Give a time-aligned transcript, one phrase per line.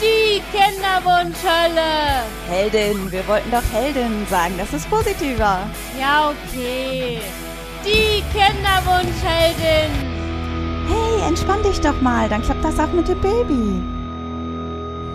[0.00, 2.24] Die Kinderwunschhölle.
[2.48, 5.66] Heldin, wir wollten doch Heldin sagen, das ist positiver.
[5.98, 7.20] Ja, okay.
[7.84, 9.90] Die Kinderwunschheldin.
[10.86, 13.82] Hey, entspann dich doch mal, dann klappt das auch mit dem Baby.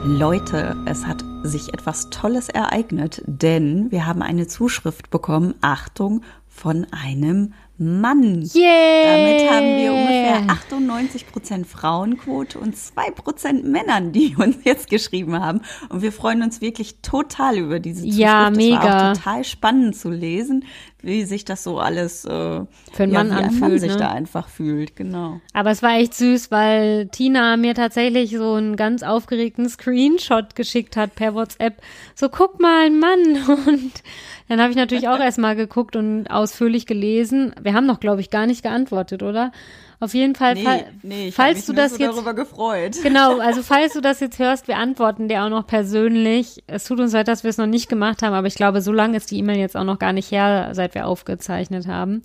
[0.04, 6.88] Leute, es hat sich etwas Tolles ereignet, denn wir haben eine Zuschrift bekommen, Achtung, von
[6.92, 8.48] einem Mann.
[8.54, 9.06] Yeah.
[9.06, 15.40] Damit haben wir ungefähr 98 Prozent Frauenquote und zwei Prozent Männern, die uns jetzt geschrieben
[15.40, 15.62] haben.
[15.90, 18.20] Und wir freuen uns wirklich total über diese Zuschrift.
[18.20, 18.78] Ja, mega.
[18.78, 20.66] Es war auch total spannend zu lesen,
[21.02, 22.68] wie sich das so alles äh, Für
[23.04, 23.98] einen ja, Mann anfühlt, Mann sich ne?
[23.98, 24.96] da einfach fühlt.
[24.96, 25.40] Genau.
[25.54, 30.98] Aber es war echt süß, weil Tina mir tatsächlich so einen ganz aufgeregten Screenshot geschickt
[30.98, 31.82] hat per WhatsApp.
[32.16, 33.20] So, guck mal, ein Mann.
[33.68, 34.04] Und
[34.50, 37.54] dann habe ich natürlich auch erstmal geguckt und ausführlich gelesen.
[37.62, 39.52] Wir haben noch, glaube ich, gar nicht geantwortet, oder?
[40.02, 42.96] Auf jeden Fall, Nee, fall- nee, ich falls du das so jetzt darüber gefreut.
[43.04, 46.64] Genau, also falls du das jetzt hörst, wir antworten dir auch noch persönlich.
[46.68, 48.94] Es tut uns leid, dass wir es noch nicht gemacht haben, aber ich glaube, so
[48.94, 52.24] lange ist die E-Mail jetzt auch noch gar nicht her, seit wir aufgezeichnet haben.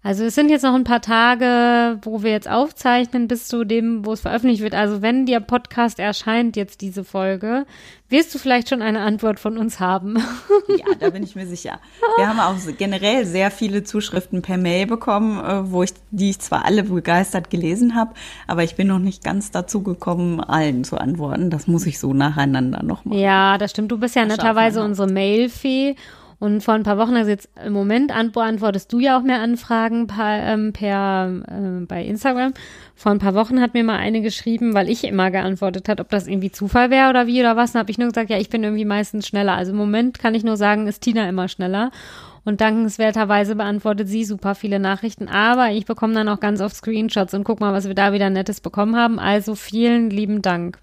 [0.00, 4.06] Also es sind jetzt noch ein paar Tage, wo wir jetzt aufzeichnen, bis zu dem,
[4.06, 4.74] wo es veröffentlicht wird.
[4.74, 7.66] Also wenn der Podcast erscheint, jetzt diese Folge,
[8.08, 10.18] wirst du vielleicht schon eine Antwort von uns haben.
[10.68, 11.80] Ja, da bin ich mir sicher.
[12.18, 16.40] Wir haben auch generell sehr viele Zuschriften per Mail bekommen, äh, wo ich, die ich
[16.40, 18.12] zwar alle begeistert gelesen habe,
[18.46, 21.48] aber ich bin noch nicht ganz dazu gekommen, allen zu antworten.
[21.48, 23.18] Das muss ich so nacheinander noch machen.
[23.18, 23.90] Ja, das stimmt.
[23.90, 25.96] Du bist ja Das netterweise unsere Mailfee.
[26.40, 29.40] Und vor ein paar Wochen, also jetzt im Moment ant- beantwortest du ja auch mehr
[29.40, 32.54] Anfragen per, ähm, per äh, bei Instagram.
[32.94, 36.10] Vor ein paar Wochen hat mir mal eine geschrieben, weil ich immer geantwortet hat, ob
[36.10, 37.72] das irgendwie Zufall wäre oder wie oder was.
[37.72, 39.54] Dann habe ich nur gesagt, ja, ich bin irgendwie meistens schneller.
[39.54, 41.90] Also im Moment kann ich nur sagen, ist Tina immer schneller.
[42.44, 45.28] Und dankenswerterweise beantwortet sie super viele Nachrichten.
[45.28, 48.30] Aber ich bekomme dann auch ganz oft Screenshots und guck mal, was wir da wieder
[48.30, 49.18] Nettes bekommen haben.
[49.18, 50.78] Also vielen lieben Dank.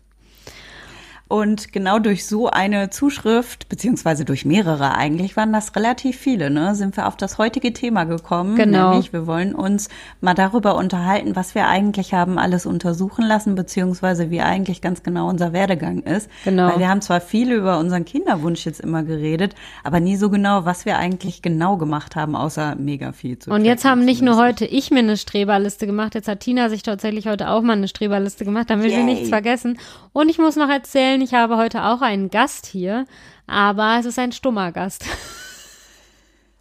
[1.28, 6.76] Und genau durch so eine Zuschrift, beziehungsweise durch mehrere eigentlich, waren das relativ viele, ne?
[6.76, 8.56] Sind wir auf das heutige Thema gekommen.
[8.56, 8.91] Genau.
[8.91, 9.90] Nämlich, wir wollen uns
[10.22, 15.28] mal darüber unterhalten, was wir eigentlich haben alles untersuchen lassen, beziehungsweise wie eigentlich ganz genau
[15.28, 16.30] unser Werdegang ist.
[16.44, 16.69] Genau.
[16.69, 20.66] Weil wir haben zwar viel über unseren Kinderwunsch jetzt immer geredet, aber nie so genau,
[20.66, 24.38] was wir eigentlich genau gemacht haben, außer mega viel zu Und jetzt haben nicht nur
[24.38, 27.88] heute ich mir eine Streberliste gemacht, jetzt hat Tina sich tatsächlich heute auch mal eine
[27.88, 29.03] Streberliste gemacht, damit wir Yay.
[29.03, 29.80] nichts vergessen.
[30.14, 33.06] Und ich muss noch erzählen, ich habe heute auch einen Gast hier,
[33.48, 35.06] aber es ist ein stummer Gast.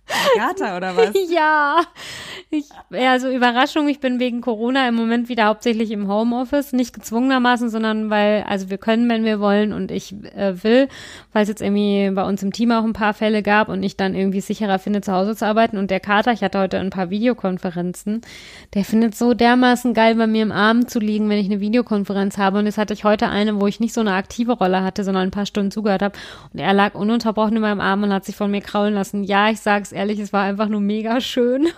[0.09, 1.13] Agatha oder was?
[1.31, 1.81] ja,
[2.51, 7.71] ich, also Überraschung, ich bin wegen Corona im Moment wieder hauptsächlich im Homeoffice, nicht gezwungenermaßen,
[7.71, 10.89] sondern weil, also wir können, wenn wir wollen und ich äh, will,
[11.33, 13.97] weil es jetzt irgendwie bei uns im Team auch ein paar Fälle gab und ich
[13.97, 15.79] dann irgendwie sicherer finde, zu Hause zu arbeiten.
[15.79, 18.21] Und der Kater, ich hatte heute ein paar Videokonferenzen,
[18.75, 22.37] der findet so dermaßen geil, bei mir im Arm zu liegen, wenn ich eine Videokonferenz
[22.37, 22.59] habe.
[22.59, 25.25] Und jetzt hatte ich heute eine, wo ich nicht so eine aktive Rolle hatte, sondern
[25.25, 26.17] ein paar Stunden zugehört habe.
[26.53, 29.25] Und er lag ununterbrochen in meinem Arm und hat sich von mir kraulen lassen.
[29.25, 31.69] Ja, ich sag's ehrlich, es war einfach nur mega schön.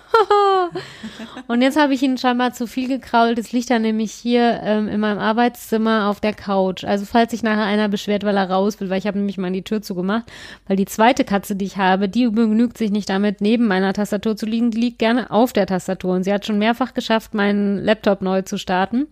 [1.47, 3.39] und jetzt habe ich ihn scheinbar zu viel gekrault.
[3.39, 6.85] Jetzt liegt er nämlich hier ähm, in meinem Arbeitszimmer auf der Couch.
[6.85, 9.53] Also falls sich nachher einer beschwert, weil er raus will, weil ich habe nämlich mal
[9.53, 10.25] die Tür zugemacht,
[10.67, 14.37] weil die zweite Katze, die ich habe, die begnügt sich nicht damit, neben meiner Tastatur
[14.37, 14.71] zu liegen.
[14.71, 16.15] Die liegt gerne auf der Tastatur.
[16.15, 19.07] Und sie hat schon mehrfach geschafft, meinen Laptop neu zu starten.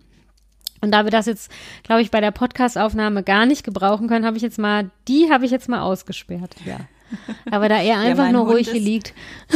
[0.81, 1.51] Und da wir das jetzt,
[1.83, 5.45] glaube ich, bei der Podcastaufnahme gar nicht gebrauchen können, habe ich jetzt mal, die habe
[5.45, 6.77] ich jetzt mal ausgesperrt, ja.
[7.51, 9.13] Aber da er einfach mein nur Hund ruhig hier liegt.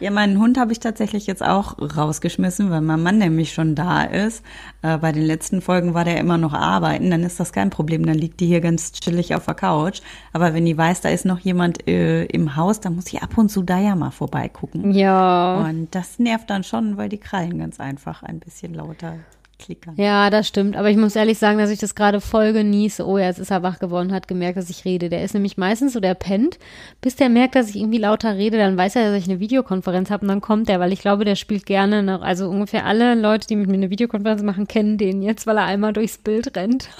[0.00, 4.02] Ja, meinen Hund habe ich tatsächlich jetzt auch rausgeschmissen, weil mein Mann nämlich schon da
[4.02, 4.44] ist.
[4.82, 8.04] Äh, bei den letzten Folgen war der immer noch arbeiten, dann ist das kein Problem,
[8.04, 10.00] dann liegt die hier ganz chillig auf der Couch.
[10.32, 13.38] Aber wenn die weiß, da ist noch jemand äh, im Haus, dann muss ich ab
[13.38, 14.92] und zu da ja mal vorbeigucken.
[14.92, 15.64] Ja.
[15.66, 19.14] Und das nervt dann schon, weil die Krallen ganz einfach ein bisschen lauter
[19.58, 19.94] klickern.
[19.96, 20.76] Ja, das stimmt.
[20.76, 23.06] Aber ich muss ehrlich sagen, dass ich das gerade voll genieße.
[23.06, 25.08] Oh, jetzt ist er wach geworden, hat gemerkt, dass ich rede.
[25.08, 26.58] Der ist nämlich meistens so, der pennt,
[27.00, 30.10] bis der merkt, dass ich irgendwie lauter rede, dann weiß er, dass ich eine Videokonferenz
[30.10, 32.22] habe und dann kommt er, weil ich glaube, der spielt gerne noch.
[32.22, 35.64] Also ungefähr alle Leute, die mit mir eine Videokonferenz machen, kennen den jetzt, weil er
[35.64, 36.88] einmal durchs Bild rennt.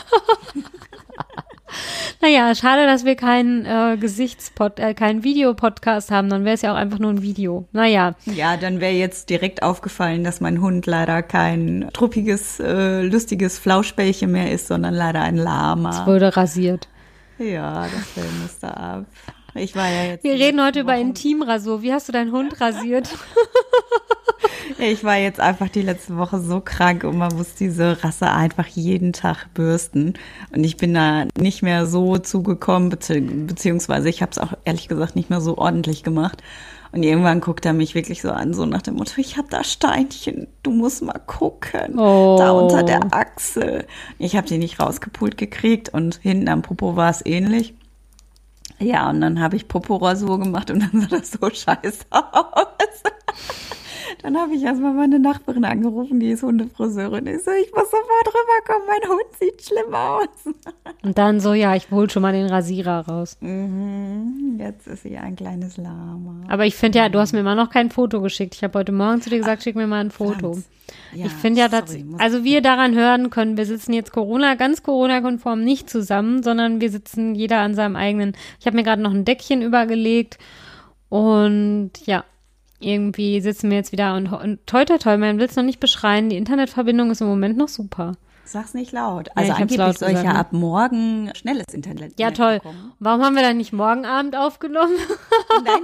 [2.20, 6.72] naja, schade, dass wir keinen äh, Gesichtspod, äh, keinen Videopodcast haben, dann wäre es ja
[6.72, 7.66] auch einfach nur ein Video.
[7.72, 8.14] Naja.
[8.24, 14.30] Ja, dann wäre jetzt direkt aufgefallen, dass mein Hund leider kein truppiges, äh, lustiges Flauschbällchen
[14.30, 16.06] mehr ist, sondern leider ein Lama.
[16.06, 16.88] Wurde rasiert.
[17.38, 19.06] Ja, das Fell musste ab.
[19.54, 20.24] Ich war ja jetzt.
[20.24, 21.82] Wir reden heute über Intimrasur.
[21.82, 23.08] Wie hast du deinen Hund rasiert?
[24.78, 28.66] Ich war jetzt einfach die letzte Woche so krank und man muss diese Rasse einfach
[28.66, 30.14] jeden Tag bürsten.
[30.54, 34.88] Und ich bin da nicht mehr so zugekommen, bezieh beziehungsweise ich habe es auch ehrlich
[34.88, 36.42] gesagt nicht mehr so ordentlich gemacht.
[36.92, 39.64] Und irgendwann guckt er mich wirklich so an, so nach dem Motto, ich habe da
[39.64, 41.98] Steinchen, du musst mal gucken.
[41.98, 42.36] Oh.
[42.38, 43.86] Da unter der Achsel.
[44.18, 47.74] Ich habe die nicht rausgepult gekriegt und hinten am Popo war es ähnlich.
[48.84, 53.02] Ja, und dann habe ich Popo-Rasur gemacht und dann sah das so scheiße aus.
[54.22, 57.26] Dann habe ich erstmal meine Nachbarin angerufen, die ist Hundefriseurin.
[57.26, 60.54] Ich so, ich muss sofort rüberkommen, mein Hund sieht schlimm aus.
[61.02, 63.36] Und dann so, ja, ich hol schon mal den Rasierer raus.
[63.40, 66.44] Mhm, jetzt ist sie ein kleines Lama.
[66.48, 68.54] Aber ich finde ja, du hast mir immer noch kein Foto geschickt.
[68.54, 70.58] Ich habe heute Morgen zu dir gesagt, schick mir mal ein Foto.
[71.12, 74.54] Ja, ich finde ja, dass, sorry, also wir daran hören können, wir sitzen jetzt Corona,
[74.54, 78.36] ganz Corona-konform nicht zusammen, sondern wir sitzen jeder an seinem eigenen.
[78.60, 80.38] Ich habe mir gerade noch ein Deckchen übergelegt
[81.08, 82.24] und ja,
[82.84, 85.80] irgendwie sitzen wir jetzt wieder und, und toi toi toi, man will es noch nicht
[85.80, 88.12] beschreien, die Internetverbindung ist im Moment noch super.
[88.46, 89.28] Sag's nicht laut.
[89.28, 90.38] Ja, Also ich hab's angeblich laut soll ich ja ne?
[90.38, 92.54] ab morgen schnelles Internet Ja, toll.
[92.58, 92.92] bekommen.
[92.98, 94.94] Warum haben wir dann nicht morgen Abend aufgenommen?
[95.64, 95.82] Nein,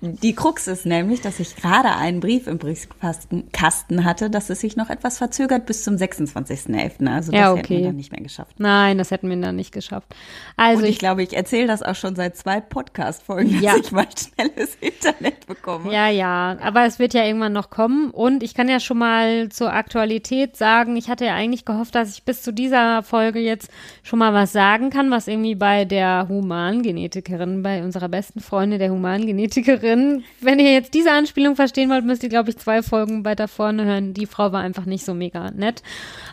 [0.00, 0.16] nein.
[0.22, 4.60] Die Krux ist nämlich, dass ich gerade einen Brief im Briefkasten Kasten hatte, dass es
[4.60, 7.08] sich noch etwas verzögert bis zum 26.11.
[7.12, 7.82] Also das Ja, hätten wir okay.
[7.84, 8.56] dann nicht mehr geschafft.
[8.58, 10.14] Nein, das hätten wir dann nicht geschafft.
[10.56, 13.72] Also Und ich ich glaube, ich erzähle das auch schon seit zwei Podcast-Folgen, Ja.
[13.76, 15.92] dass ich mal schnelles Internet bekomme.
[15.92, 18.10] Ja, ja, aber es wird ja irgendwann noch kommen.
[18.10, 22.12] Und ich kann ja schon mal zur Aktualität sagen, ich hatte ja eigentlich gehofft, dass
[22.12, 23.70] ich bis zu dieser Folge jetzt
[24.02, 28.90] schon mal was sagen kann, was irgendwie bei der Humangenetikerin, bei unserer besten Freundin der
[28.90, 33.48] Humangenetikerin, wenn ihr jetzt diese Anspielung verstehen wollt, müsst ihr, glaube ich, zwei Folgen weiter
[33.48, 34.14] vorne hören.
[34.14, 35.82] Die Frau war einfach nicht so mega nett.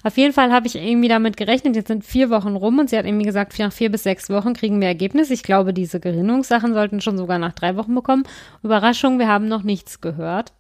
[0.04, 2.98] Auf jeden Fall habe ich irgendwie damit gerechnet, jetzt sind vier Wochen rum und sie
[2.98, 5.30] hat irgendwie gesagt, nach vier bis sechs Wochen kriegen wir Ergebnis.
[5.30, 8.24] Ich glaube, diese Gerinnungssachen sollten schon sogar nach drei Wochen bekommen.
[8.64, 10.54] Überraschung, wir haben noch nichts gehört.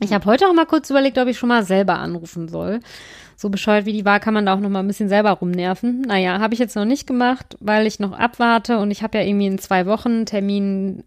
[0.00, 2.80] Ich habe heute auch mal kurz überlegt, ob ich schon mal selber anrufen soll.
[3.34, 6.02] So bescheuert wie die war, kann man da auch noch mal ein bisschen selber rumnerven.
[6.02, 9.24] Naja, habe ich jetzt noch nicht gemacht, weil ich noch abwarte und ich habe ja
[9.24, 11.02] irgendwie in zwei Wochen einen Termin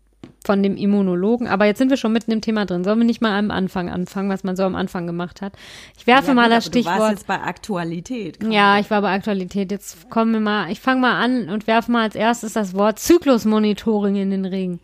[0.46, 1.48] von dem Immunologen.
[1.48, 2.84] Aber jetzt sind wir schon mitten im Thema drin.
[2.84, 5.54] Sollen wir nicht mal am Anfang anfangen, was man so am Anfang gemacht hat?
[5.98, 7.12] Ich werfe Ja, mal das aber Du warst Stichwort.
[7.12, 8.40] jetzt bei Aktualität.
[8.50, 9.72] Ja, ich war bei Aktualität.
[9.72, 13.00] Jetzt kommen wir mal, ich fange mal an und werfe mal als erstes das Wort
[13.00, 14.80] Zyklusmonitoring in den Ring.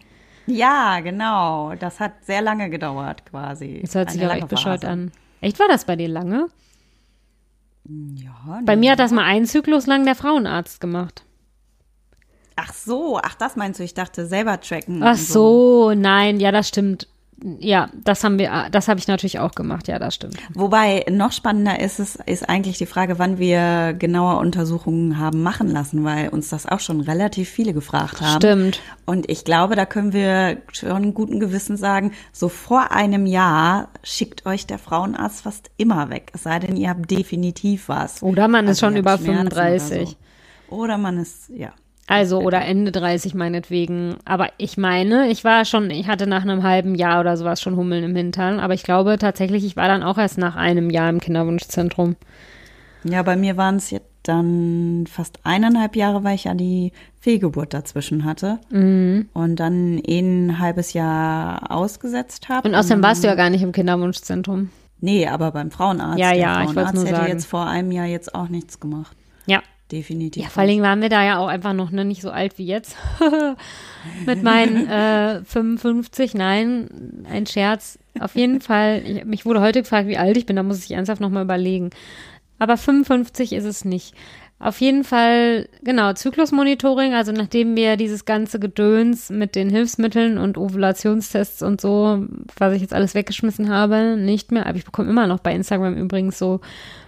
[0.48, 1.74] Ja, genau.
[1.76, 3.80] Das hat sehr lange gedauert, quasi.
[3.82, 4.92] Das hört sich auch echt bescheuert Phase.
[4.92, 5.12] an.
[5.42, 6.48] Echt, war das bei dir lange?
[7.88, 11.24] Ja, Bei mir hat das mal einen Zyklus lang der Frauenarzt gemacht.
[12.56, 13.84] Ach so, ach, das meinst du?
[13.84, 15.04] Ich dachte, selber tracken.
[15.04, 17.08] Ach und so, nein, ja, das stimmt.
[17.60, 20.38] Ja, das haben wir, das habe ich natürlich auch gemacht, ja, das stimmt.
[20.54, 25.68] Wobei noch spannender ist es, ist eigentlich die Frage, wann wir genauer Untersuchungen haben machen
[25.68, 28.38] lassen, weil uns das auch schon relativ viele gefragt haben.
[28.38, 28.82] Stimmt.
[29.06, 34.46] Und ich glaube, da können wir schon guten Gewissen sagen, so vor einem Jahr schickt
[34.46, 36.32] euch der Frauenarzt fast immer weg.
[36.34, 38.24] Es sei denn, ihr habt definitiv was.
[38.24, 39.98] Oder man ist Also schon ihr über habt Schmerzen 35.
[40.02, 40.08] Oder,
[40.70, 40.76] so.
[40.76, 41.74] oder man ist, ja.
[42.08, 44.18] Also, oder Ende 30 meinetwegen.
[44.26, 47.76] Aber ich meine, ich war schon, ich hatte nach einem halben Jahr oder sowas schon
[47.76, 48.60] Hummeln im Hintern.
[48.60, 52.16] Aber ich glaube tatsächlich, ich war dann auch erst nach einem Jahr im Kinderwunschzentrum.
[53.04, 57.74] Ja, bei mir waren es jetzt dann fast eineinhalb Jahre, weil ich ja die Fehlgeburt
[57.74, 58.60] dazwischen hatte.
[58.70, 59.30] Mhm.
[59.34, 62.68] Und dann eh ein halbes Jahr ausgesetzt habe.
[62.68, 64.70] Und außerdem warst du ja gar nicht im Kinderwunschzentrum.
[65.00, 66.20] Nee, aber beim Frauenarzt.
[66.20, 67.32] Ja, ja, ich wollt's Frauenarzt nur hätte sagen.
[67.32, 69.16] jetzt vor einem Jahr jetzt auch nichts gemacht.
[69.46, 69.62] Ja.
[69.92, 70.42] Definitiv.
[70.42, 72.58] Ja, vor allen Dingen waren wir da ja auch einfach noch ne, nicht so alt
[72.58, 72.96] wie jetzt.
[74.26, 78.00] Mit meinen äh, 55, nein, ein Scherz.
[78.20, 80.92] Auf jeden Fall, ich, mich wurde heute gefragt, wie alt ich bin, da muss ich
[80.92, 81.92] ernsthaft nochmal überlegen.
[82.58, 84.16] Aber 55 ist es nicht.
[84.58, 90.58] Auf jeden Fall, genau, Zyklusmonitoring, also nachdem wir dieses ganze Gedöns mit den Hilfsmitteln und
[90.58, 92.26] Ovulationstests und so,
[92.58, 95.96] was ich jetzt alles weggeschmissen habe, nicht mehr, aber ich bekomme immer noch bei Instagram
[95.98, 96.62] übrigens so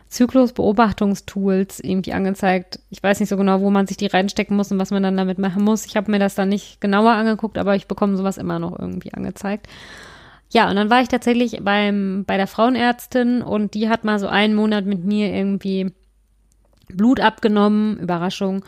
[0.10, 2.80] Zyklusbeobachtungstools irgendwie angezeigt.
[2.90, 5.18] Ich weiß nicht so genau, wo man sich die reinstecken muss und was man dann
[5.18, 5.86] damit machen muss.
[5.86, 9.14] Ich habe mir das dann nicht genauer angeguckt, aber ich bekomme sowas immer noch irgendwie
[9.14, 9.68] angezeigt.
[10.50, 14.28] Ja, und dann war ich tatsächlich beim, bei der Frauenärztin und die hat mal so
[14.28, 15.92] einen Monat mit mir irgendwie
[16.88, 18.64] Blut abgenommen, Überraschung.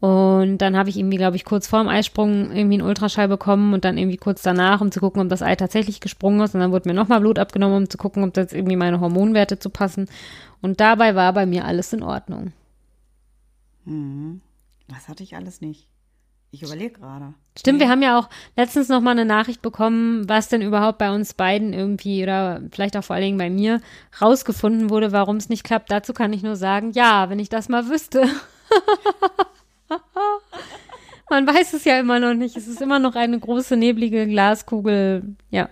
[0.00, 3.84] Und dann habe ich irgendwie, glaube ich, kurz vorm Eisprung irgendwie einen Ultraschall bekommen und
[3.84, 6.54] dann irgendwie kurz danach, um zu gucken, ob das Ei tatsächlich gesprungen ist.
[6.54, 9.58] Und dann wurde mir nochmal Blut abgenommen, um zu gucken, ob das irgendwie meine Hormonwerte
[9.58, 10.06] zu passen.
[10.62, 12.52] Und dabei war bei mir alles in Ordnung.
[14.88, 15.86] Das hatte ich alles nicht.
[16.52, 17.34] Ich überlege gerade.
[17.56, 21.14] Stimmt, wir haben ja auch letztens noch mal eine Nachricht bekommen, was denn überhaupt bei
[21.14, 23.80] uns beiden irgendwie oder vielleicht auch vor allen Dingen bei mir
[24.20, 25.92] rausgefunden wurde, warum es nicht klappt.
[25.92, 28.28] Dazu kann ich nur sagen, ja, wenn ich das mal wüsste.
[31.30, 32.56] Man weiß es ja immer noch nicht.
[32.56, 35.36] Es ist immer noch eine große neblige Glaskugel.
[35.50, 35.68] Ja.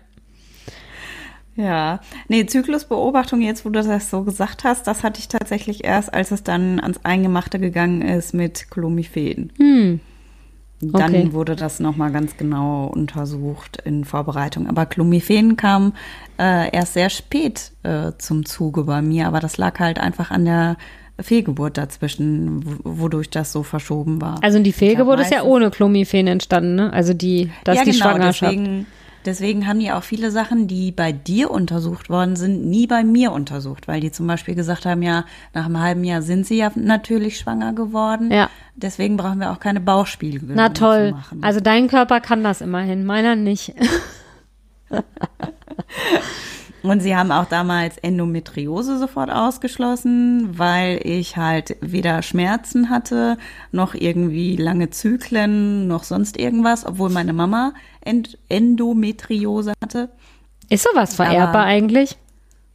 [1.59, 1.99] Ja,
[2.29, 6.31] nee, Zyklusbeobachtung, jetzt wo du das so gesagt hast, das hatte ich tatsächlich erst, als
[6.31, 9.53] es dann ans Eingemachte gegangen ist mit Clomiphen.
[9.59, 9.99] Hm.
[10.81, 11.33] Dann Okay.
[11.33, 14.69] wurde das nochmal ganz genau untersucht in Vorbereitung.
[14.69, 15.95] Aber Clomiphen kam
[16.38, 20.45] äh, erst sehr spät äh, zum Zuge bei mir, aber das lag halt einfach an
[20.45, 20.77] der
[21.21, 24.38] Fehlgeburt dazwischen, wodurch das so verschoben war.
[24.45, 26.93] Also die Fehlgeburt ist ja ohne Clomiphen entstanden, ne?
[26.93, 28.53] Also die, das ja, die genau, Schwangerschaft.
[28.53, 28.87] Deswegen,
[29.28, 33.32] deswegen haben die auch viele Sachen, die bei dir untersucht worden sind, nie bei mir
[33.32, 36.73] untersucht, weil die zum Beispiel gesagt haben, ja, nach einem halben Jahr sind sie ja
[36.75, 38.32] natürlich schwanger geworden.
[38.32, 38.49] Ja.
[38.75, 41.11] Deswegen brauchen wir auch keine Bauchspiegelung Na toll.
[41.11, 41.44] zu machen.
[41.44, 43.75] Also dein Körper kann das immerhin, meiner nicht.
[46.82, 53.37] Und sie haben auch damals Endometriose sofort ausgeschlossen, weil ich halt weder Schmerzen hatte,
[53.73, 60.11] noch irgendwie lange Zyklen, noch sonst irgendwas, obwohl meine Mama End Endometriose hatte.
[60.70, 62.16] Ist sowas vererbbar Aber- eigentlich?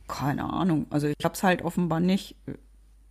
[0.07, 0.86] Keine Ahnung.
[0.89, 2.36] Also ich hab's halt offenbar nicht.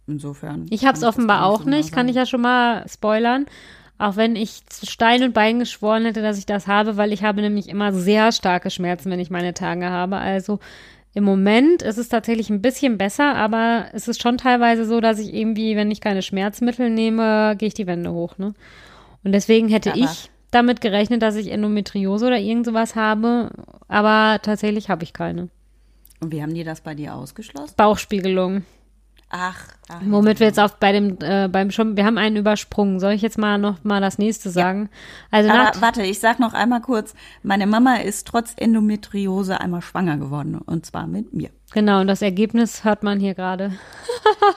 [0.06, 0.66] Insofern.
[0.70, 3.46] Ich habe es kann das offenbar auch nicht, kann ich ja schon mal spoilern.
[4.02, 7.22] Auch wenn ich zu Stein und Bein geschworen hätte, dass ich das habe, weil ich
[7.22, 10.16] habe nämlich immer sehr starke Schmerzen, wenn ich meine Tage habe.
[10.16, 10.58] Also
[11.14, 15.20] im Moment ist es tatsächlich ein bisschen besser, aber es ist schon teilweise so, dass
[15.20, 18.38] ich irgendwie, wenn ich keine Schmerzmittel nehme, gehe ich die Wände hoch.
[18.38, 18.54] Ne?
[19.22, 23.50] Und deswegen hätte Aber- ich damit gerechnet, dass ich Endometriose oder irgend sowas habe,
[23.86, 25.48] aber tatsächlich habe ich keine.
[26.20, 27.74] Und wie haben die das bei dir ausgeschlossen?
[27.76, 28.64] Bauchspiegelung.
[29.34, 30.00] Ach, ach.
[30.04, 33.00] Womit wir jetzt auf bei dem äh, beim schon wir haben einen übersprungen.
[33.00, 34.90] Soll ich jetzt mal noch mal das nächste sagen?
[35.30, 37.14] Also nach, Aber warte, ich sag noch einmal kurz.
[37.42, 40.56] Meine Mama ist trotz Endometriose einmal schwanger geworden.
[40.56, 41.48] Und zwar mit mir.
[41.72, 43.72] genau und das Ergebnis hört man hier gerade.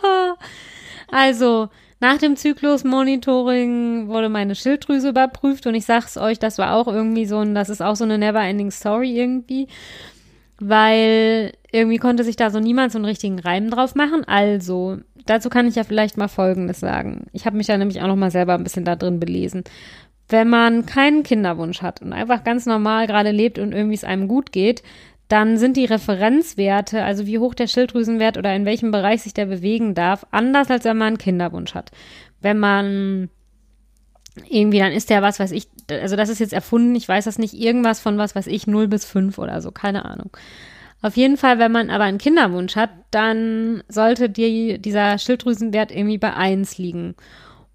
[1.10, 1.70] also
[2.02, 7.26] nach dem Zyklusmonitoring wurde meine Schilddrüse überprüft und ich sag's euch, das war auch irgendwie
[7.26, 9.70] so ein, das ist auch so eine never-ending Story irgendwie,
[10.60, 14.24] weil irgendwie konnte sich da so niemand so einen richtigen Reim drauf machen.
[14.26, 17.28] Also dazu kann ich ja vielleicht mal Folgendes sagen.
[17.34, 19.64] Ich habe mich da nämlich auch noch mal selber ein bisschen da drin belesen.
[20.28, 24.28] Wenn man keinen Kinderwunsch hat und einfach ganz normal gerade lebt und irgendwie es einem
[24.28, 24.82] gut geht,
[25.28, 29.48] dann sind die Referenzwerte, also wie hoch der Schilddrüsenwert oder in welchem Bereich sich der
[29.48, 31.92] bewegen darf, anders als wenn man einen Kinderwunsch hat.
[32.42, 33.30] Wenn man
[34.50, 37.38] irgendwie, dann ist der was weiß ich, also das ist jetzt erfunden, ich weiß das
[37.38, 40.32] nicht, irgendwas von was weiß ich, 0 bis 5 oder so, keine Ahnung.
[41.02, 46.18] Auf jeden Fall, wenn man aber einen Kinderwunsch hat, dann sollte die, dieser Schilddrüsenwert irgendwie
[46.18, 47.16] bei 1 liegen.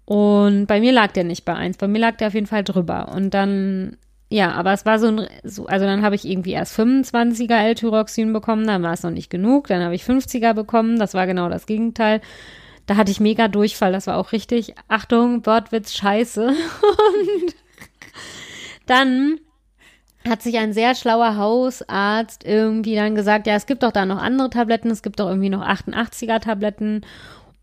[0.05, 2.63] Und bei mir lag der nicht bei 1, bei mir lag der auf jeden Fall
[2.63, 3.13] drüber.
[3.15, 3.95] Und dann,
[4.29, 8.33] ja, aber es war so ein, so, also dann habe ich irgendwie erst 25er L-Tyroxin
[8.33, 11.47] bekommen, dann war es noch nicht genug, dann habe ich 50er bekommen, das war genau
[11.47, 12.19] das Gegenteil.
[12.91, 16.47] Da hatte ich mega Durchfall, das war auch richtig, Achtung, Wortwitz, scheiße.
[16.49, 17.55] Und
[18.85, 19.39] dann
[20.27, 24.21] hat sich ein sehr schlauer Hausarzt irgendwie dann gesagt, ja, es gibt doch da noch
[24.21, 27.05] andere Tabletten, es gibt doch irgendwie noch 88er Tabletten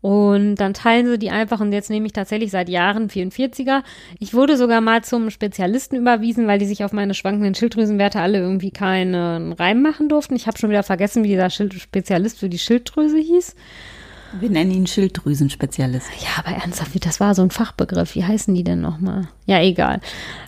[0.01, 3.83] und dann teilen sie die einfach und jetzt nehme ich tatsächlich seit Jahren 44er.
[4.17, 8.39] Ich wurde sogar mal zum Spezialisten überwiesen, weil die sich auf meine schwankenden Schilddrüsenwerte alle
[8.39, 10.35] irgendwie keinen Reim machen durften.
[10.35, 13.55] Ich habe schon wieder vergessen, wie dieser Schild Spezialist für die Schilddrüse hieß.
[14.39, 16.07] Wir nennen ihn Schilddrüsenspezialist.
[16.21, 18.15] Ja, aber ernsthaft, das war so ein Fachbegriff.
[18.15, 19.27] Wie heißen die denn nochmal?
[19.45, 20.01] Ja, egal.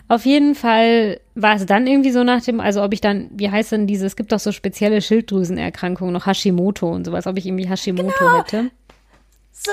[0.08, 3.50] Auf jeden Fall war es dann irgendwie so nach dem, also ob ich dann, wie
[3.50, 7.46] heißt denn diese, es gibt doch so spezielle Schilddrüsenerkrankungen, noch Hashimoto und sowas, ob ich
[7.46, 8.38] irgendwie Hashimoto Genau.
[8.38, 8.70] hätte.
[9.52, 9.72] So,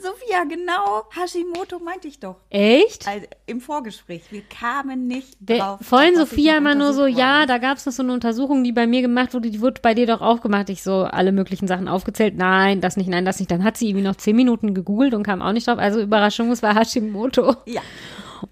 [0.00, 1.04] Sophia, genau.
[1.14, 2.36] Hashimoto meinte ich doch.
[2.50, 3.06] Echt?
[3.06, 4.22] Also, Im Vorgespräch.
[4.30, 5.80] Wir kamen nicht Der, drauf.
[5.82, 8.64] vorhin Sophia immer nur so, untersucht ja, worden da gab es noch so eine Untersuchung,
[8.64, 10.70] die bei mir gemacht wurde, die wurde bei dir doch auch gemacht.
[10.70, 12.36] Ich so, alle möglichen Sachen aufgezählt.
[12.36, 13.50] Nein, das nicht, nein, das nicht.
[13.50, 15.78] Dann hat sie irgendwie noch zehn Minuten gegoogelt und kam auch nicht drauf.
[15.78, 17.56] Also Überraschung, es war Hashimoto.
[17.66, 17.82] Ja.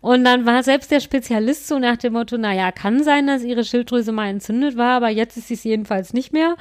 [0.00, 3.64] Und dann war selbst der Spezialist so nach dem Motto, naja, kann sein, dass ihre
[3.64, 6.56] Schilddrüse mal entzündet war, aber jetzt ist sie es jedenfalls nicht mehr.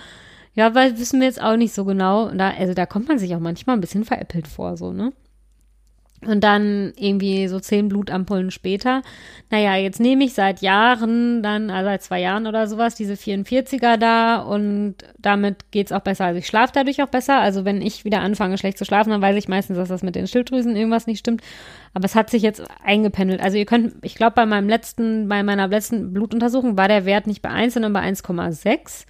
[0.58, 2.32] Ja, weil wissen wir jetzt auch nicht so genau.
[2.32, 5.14] Da, also da kommt man sich auch manchmal ein bisschen veräppelt vor, so, ne?
[6.26, 9.04] Und dann irgendwie so zehn Blutampullen später.
[9.52, 13.98] Naja, jetzt nehme ich seit Jahren, dann, also seit zwei Jahren oder sowas, diese 44er
[13.98, 16.26] da und damit geht's auch besser.
[16.26, 17.40] Also ich schlafe dadurch auch besser.
[17.40, 20.16] Also wenn ich wieder anfange, schlecht zu schlafen, dann weiß ich meistens, dass das mit
[20.16, 21.44] den Schilddrüsen irgendwas nicht stimmt.
[21.94, 23.42] Aber es hat sich jetzt eingependelt.
[23.42, 27.28] Also ihr könnt, ich glaube, bei meinem letzten, bei meiner letzten Blutuntersuchung war der Wert
[27.28, 29.06] nicht bei 1, sondern bei 1,6.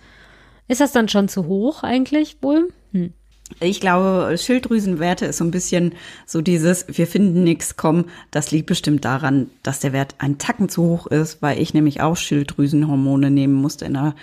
[0.67, 2.69] Ist das dann schon zu hoch eigentlich wohl?
[2.91, 3.13] Hm.
[3.61, 5.93] Ich glaube, Schilddrüsenwerte ist so ein bisschen
[6.25, 10.67] so dieses, wir finden nichts, komm, das liegt bestimmt daran, dass der Wert ein Tacken
[10.67, 14.15] zu hoch ist, weil ich nämlich auch Schilddrüsenhormone nehmen musste in der,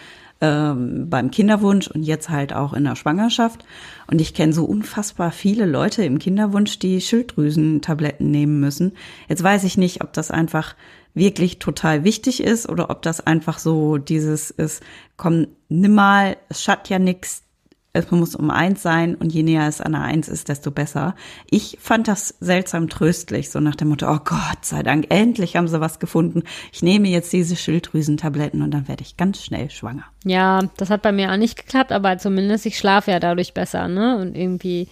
[0.42, 3.64] ähm, beim Kinderwunsch und jetzt halt auch in der Schwangerschaft.
[4.08, 8.92] Und ich kenne so unfassbar viele Leute im Kinderwunsch, die Schilddrüsentabletten nehmen müssen.
[9.28, 10.74] Jetzt weiß ich nicht, ob das einfach
[11.14, 14.82] wirklich total wichtig ist oder ob das einfach so dieses ist,
[15.16, 17.44] komm, nimm mal, es schadet ja nix,
[17.96, 21.14] es muss um eins sein und je näher es an der Eins ist, desto besser.
[21.48, 25.68] Ich fand das seltsam tröstlich, so nach dem Motto, oh Gott sei Dank, endlich haben
[25.68, 26.42] sie was gefunden.
[26.72, 30.04] Ich nehme jetzt diese Schilddrüsentabletten und dann werde ich ganz schnell schwanger.
[30.24, 33.86] Ja, das hat bei mir auch nicht geklappt, aber zumindest ich schlafe ja dadurch besser,
[33.86, 34.18] ne?
[34.18, 34.88] Und irgendwie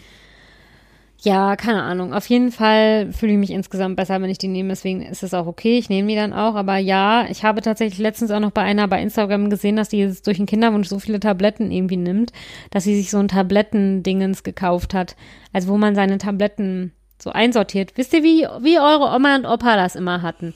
[1.24, 2.12] ja, keine Ahnung.
[2.12, 4.70] Auf jeden Fall fühle ich mich insgesamt besser, wenn ich die nehme.
[4.70, 5.78] Deswegen ist es auch okay.
[5.78, 6.56] Ich nehme die dann auch.
[6.56, 9.98] Aber ja, ich habe tatsächlich letztens auch noch bei einer bei Instagram gesehen, dass die
[9.98, 12.32] jetzt durch den Kinderwunsch so viele Tabletten irgendwie nimmt,
[12.70, 15.14] dass sie sich so ein Tablettendingens gekauft hat.
[15.52, 17.92] Also wo man seine Tabletten so einsortiert.
[17.94, 20.54] Wisst ihr, wie, wie eure Oma und Opa das immer hatten?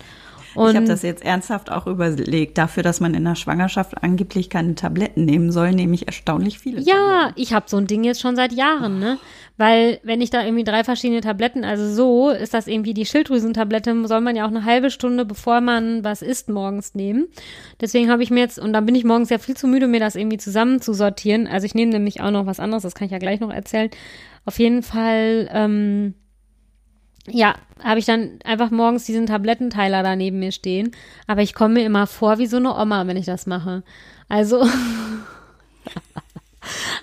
[0.57, 2.59] Und ich habe das jetzt ernsthaft auch überlegt.
[2.59, 6.81] Dafür, dass man in der Schwangerschaft angeblich keine Tabletten nehmen soll, nehme ich erstaunlich viele.
[6.81, 7.43] Ja, Tabletten.
[7.43, 9.19] ich habe so ein Ding jetzt schon seit Jahren, ne?
[9.59, 14.07] Weil wenn ich da irgendwie drei verschiedene Tabletten, also so ist das irgendwie die Schilddrüsentablette,
[14.07, 17.29] soll man ja auch eine halbe Stunde, bevor man was isst, morgens nehmen.
[17.81, 20.01] Deswegen habe ich mir jetzt, und dann bin ich morgens ja viel zu müde, mir
[20.01, 21.47] das irgendwie zusammen zu sortieren.
[21.47, 23.91] Also ich nehme nämlich auch noch was anderes, das kann ich ja gleich noch erzählen.
[24.45, 26.15] Auf jeden Fall, ähm,
[27.29, 30.93] ja, habe ich dann einfach morgens diesen Tablettenteiler da neben mir stehen.
[31.27, 33.83] Aber ich komme mir immer vor wie so eine Oma, wenn ich das mache.
[34.29, 34.67] Also.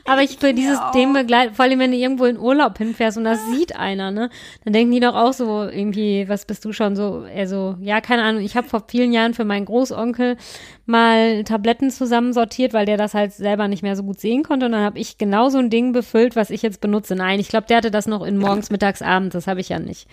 [0.06, 0.92] Aber ich will dieses ja.
[0.92, 4.30] Ding begleiten, vor allem wenn du irgendwo in Urlaub hinfährst und das sieht einer, ne?
[4.66, 8.24] Dann denken die doch auch so irgendwie, was bist du schon so, also, ja, keine
[8.24, 10.36] Ahnung, ich habe vor vielen Jahren für meinen Großonkel
[10.86, 14.74] mal Tabletten zusammensortiert, weil der das halt selber nicht mehr so gut sehen konnte und
[14.74, 17.16] dann habe ich genau so ein Ding befüllt, was ich jetzt benutze.
[17.16, 19.80] Nein, ich glaube, der hatte das noch in morgens, mittags, abends, das habe ich ja
[19.80, 20.08] nicht.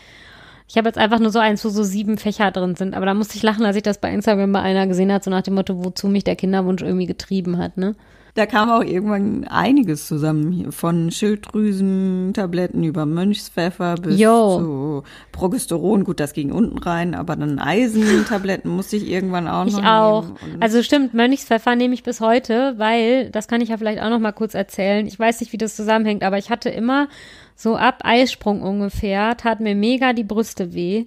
[0.68, 2.94] Ich habe jetzt einfach nur so eins, wo so sieben Fächer drin sind.
[2.94, 5.30] Aber da musste ich lachen, als ich das bei Instagram bei einer gesehen hat, so
[5.30, 7.96] nach dem Motto, wozu mich der Kinderwunsch irgendwie getrieben hat, ne?
[8.34, 10.72] Da kam auch irgendwann einiges zusammen.
[10.72, 14.58] Von Schilddrüsentabletten über Mönchspfeffer bis Yo.
[14.58, 16.04] zu Progesteron.
[16.04, 20.24] Gut, das ging unten rein, aber dann Eisentabletten musste ich irgendwann auch noch Ich auch.
[20.60, 24.20] Also stimmt, Mönchspfeffer nehme ich bis heute, weil, das kann ich ja vielleicht auch noch
[24.20, 25.06] mal kurz erzählen.
[25.06, 27.08] Ich weiß nicht, wie das zusammenhängt, aber ich hatte immer
[27.56, 31.06] so ab Eisprung ungefähr, tat mir mega die Brüste weh.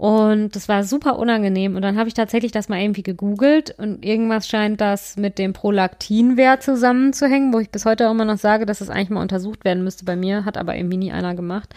[0.00, 1.76] Und das war super unangenehm.
[1.76, 5.52] Und dann habe ich tatsächlich das mal irgendwie gegoogelt und irgendwas scheint das mit dem
[5.52, 9.62] Prolaktinwert zusammenzuhängen, wo ich bis heute auch immer noch sage, dass das eigentlich mal untersucht
[9.62, 11.74] werden müsste bei mir, hat aber irgendwie nie einer gemacht.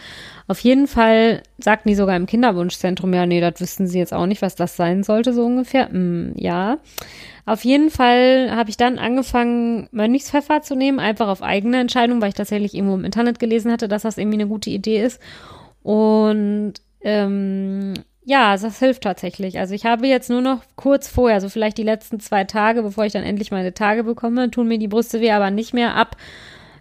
[0.48, 4.24] Auf jeden Fall sagten die sogar im Kinderwunschzentrum, ja, nee, das wüssten sie jetzt auch
[4.24, 5.90] nicht, was das sein sollte, so ungefähr.
[5.90, 6.78] Hm, ja.
[7.44, 12.30] Auf jeden Fall habe ich dann angefangen, Mönchspfeffer zu nehmen, einfach auf eigene Entscheidung, weil
[12.30, 15.20] ich tatsächlich irgendwo im Internet gelesen hatte, dass das irgendwie eine gute Idee ist.
[15.82, 17.92] Und ähm,
[18.24, 19.58] ja, das hilft tatsächlich.
[19.58, 23.04] Also ich habe jetzt nur noch kurz vorher, so vielleicht die letzten zwei Tage, bevor
[23.04, 26.16] ich dann endlich meine Tage bekomme, tun mir die Brüste weh, aber nicht mehr ab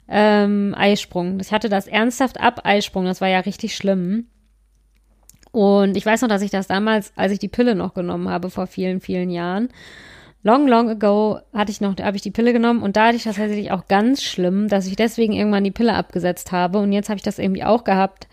[0.08, 1.39] ähm, Eisprung.
[1.41, 3.06] Ich hatte das ernsthaft ab Eisprung.
[3.06, 4.27] Das war ja richtig schlimm.
[5.51, 8.49] Und ich weiß noch, dass ich das damals, als ich die Pille noch genommen habe,
[8.49, 9.69] vor vielen, vielen Jahren,
[10.43, 13.23] long, long ago hatte ich noch, habe ich die Pille genommen und da hatte ich
[13.23, 17.10] das tatsächlich auch ganz schlimm, dass ich deswegen irgendwann die Pille abgesetzt habe und jetzt
[17.10, 18.27] habe ich das irgendwie auch gehabt,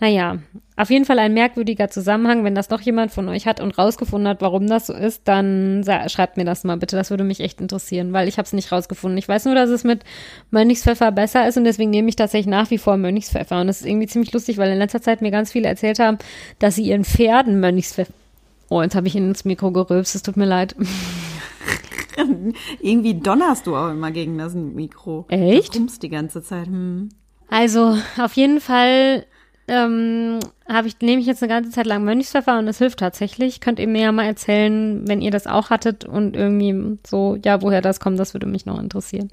[0.00, 0.38] naja,
[0.76, 2.42] auf jeden Fall ein merkwürdiger Zusammenhang.
[2.42, 5.84] Wenn das noch jemand von euch hat und rausgefunden hat, warum das so ist, dann
[6.08, 6.96] schreibt mir das mal bitte.
[6.96, 9.16] Das würde mich echt interessieren, weil ich habe es nicht rausgefunden.
[9.18, 10.02] Ich weiß nur, dass es mit
[10.50, 13.60] Mönchspfeffer besser ist und deswegen nehme ich tatsächlich nach wie vor Mönchspfeffer.
[13.60, 16.18] Und das ist irgendwie ziemlich lustig, weil in letzter Zeit mir ganz viele erzählt haben,
[16.58, 18.12] dass sie ihren Pferden Mönchspfeffer.
[18.68, 20.16] Oh, jetzt habe ich ins Mikro gerülpst.
[20.16, 20.74] Es tut mir leid.
[22.80, 25.26] irgendwie donnerst du auch immer gegen das Mikro.
[25.28, 25.76] Echt?
[25.76, 26.66] Du die ganze Zeit.
[26.66, 27.10] Hm.
[27.48, 29.26] Also, auf jeden Fall
[29.68, 33.60] ähm, habe ich, nehme ich jetzt eine ganze Zeit lang Mönchspfeffer und es hilft tatsächlich.
[33.60, 37.62] Könnt ihr mir ja mal erzählen, wenn ihr das auch hattet und irgendwie so, ja,
[37.62, 39.30] woher das kommt, das würde mich noch interessieren.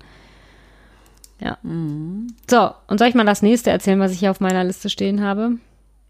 [1.39, 1.57] Ja.
[1.63, 2.27] Mhm.
[2.49, 5.21] So, und soll ich mal das nächste erzählen, was ich hier auf meiner Liste stehen
[5.21, 5.57] habe?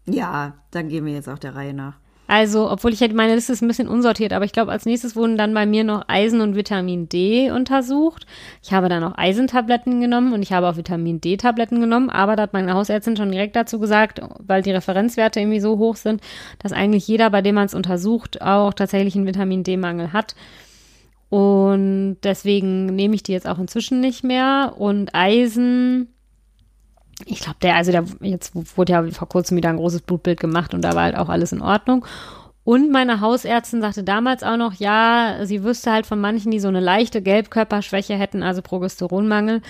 [0.06, 1.94] Ja, dann gehen wir jetzt auch der Reihe nach.
[2.32, 5.14] Also, obwohl ich hätte, meine Liste ist ein bisschen unsortiert, aber ich glaube, als nächstes
[5.14, 8.24] wurden dann bei mir noch Eisen und Vitamin D untersucht.
[8.62, 12.44] Ich habe dann auch Eisentabletten genommen und ich habe auch Vitamin D-Tabletten genommen, aber da
[12.44, 16.22] hat meine Hausärztin schon direkt dazu gesagt, weil die Referenzwerte irgendwie so hoch sind,
[16.58, 20.34] dass eigentlich jeder, bei dem man es untersucht, auch tatsächlich einen Vitamin D-Mangel hat.
[21.28, 24.72] Und deswegen nehme ich die jetzt auch inzwischen nicht mehr.
[24.78, 26.08] Und Eisen
[27.26, 30.74] ich glaube, der, also der, jetzt wurde ja vor kurzem wieder ein großes Blutbild gemacht
[30.74, 32.04] und da war halt auch alles in Ordnung.
[32.64, 36.68] Und meine Hausärztin sagte damals auch noch, ja, sie wüsste halt von manchen, die so
[36.68, 39.62] eine leichte Gelbkörperschwäche hätten, also Progesteronmangel,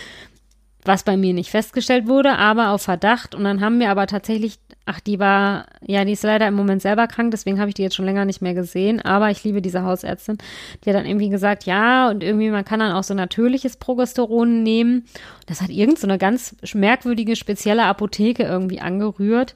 [0.84, 3.34] was bei mir nicht festgestellt wurde, aber auf Verdacht.
[3.34, 6.82] Und dann haben wir aber tatsächlich, ach, die war, ja, die ist leider im Moment
[6.82, 9.00] selber krank, deswegen habe ich die jetzt schon länger nicht mehr gesehen.
[9.00, 10.38] Aber ich liebe diese Hausärztin.
[10.84, 14.62] Die hat dann irgendwie gesagt, ja, und irgendwie, man kann dann auch so natürliches Progesteron
[14.62, 15.04] nehmen.
[15.46, 19.54] Das hat irgend so eine ganz merkwürdige, spezielle Apotheke irgendwie angerührt.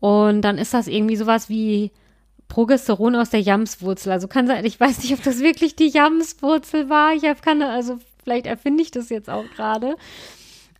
[0.00, 1.90] Und dann ist das irgendwie sowas wie
[2.48, 4.10] Progesteron aus der Jamswurzel.
[4.10, 7.12] Also kann sein, ich weiß nicht, ob das wirklich die Jamswurzel war.
[7.14, 9.96] Ich habe keine, also vielleicht erfinde ich das jetzt auch gerade.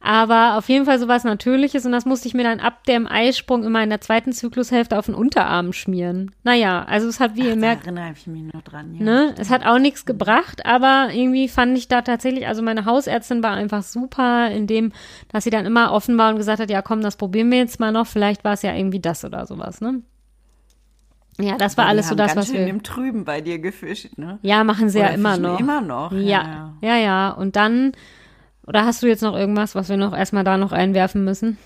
[0.03, 3.65] Aber auf jeden Fall sowas Natürliches und das musste ich mir dann ab dem Eisprung
[3.65, 6.33] immer in der zweiten Zyklushälfte auf den Unterarm schmieren.
[6.43, 8.95] Naja, also es hat, wie ihr merkt, erinnere ich mich noch dran.
[8.97, 12.85] Ja, ne, es hat auch nichts gebracht, aber irgendwie fand ich da tatsächlich, also meine
[12.85, 14.93] Hausärztin war einfach super, in dem,
[15.29, 17.79] dass sie dann immer offen war und gesagt hat, ja komm, das probieren wir jetzt
[17.79, 20.03] mal noch, vielleicht war es ja irgendwie das oder sowas, ne?
[21.41, 22.67] Ja, das war alles so das, was schön wir.
[22.69, 24.39] im Trüben bei dir gefischt, ne?
[24.43, 25.61] Ja, machen sie ja Oder immer fischen noch.
[25.61, 26.13] Immer noch.
[26.13, 27.31] Ja, ja, ja.
[27.31, 27.93] Und dann,
[28.67, 31.59] oder hast du jetzt noch irgendwas, was wir noch erstmal da noch einwerfen müssen?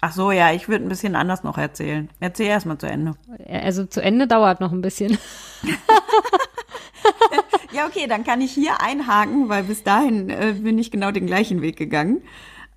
[0.00, 2.10] Ach so, ja, ich würde ein bisschen anders noch erzählen.
[2.20, 3.14] Erzähl erst mal zu Ende.
[3.48, 5.18] Also zu Ende dauert noch ein bisschen.
[7.74, 11.26] Ja, okay, dann kann ich hier einhaken, weil bis dahin äh, bin ich genau den
[11.26, 12.22] gleichen Weg gegangen.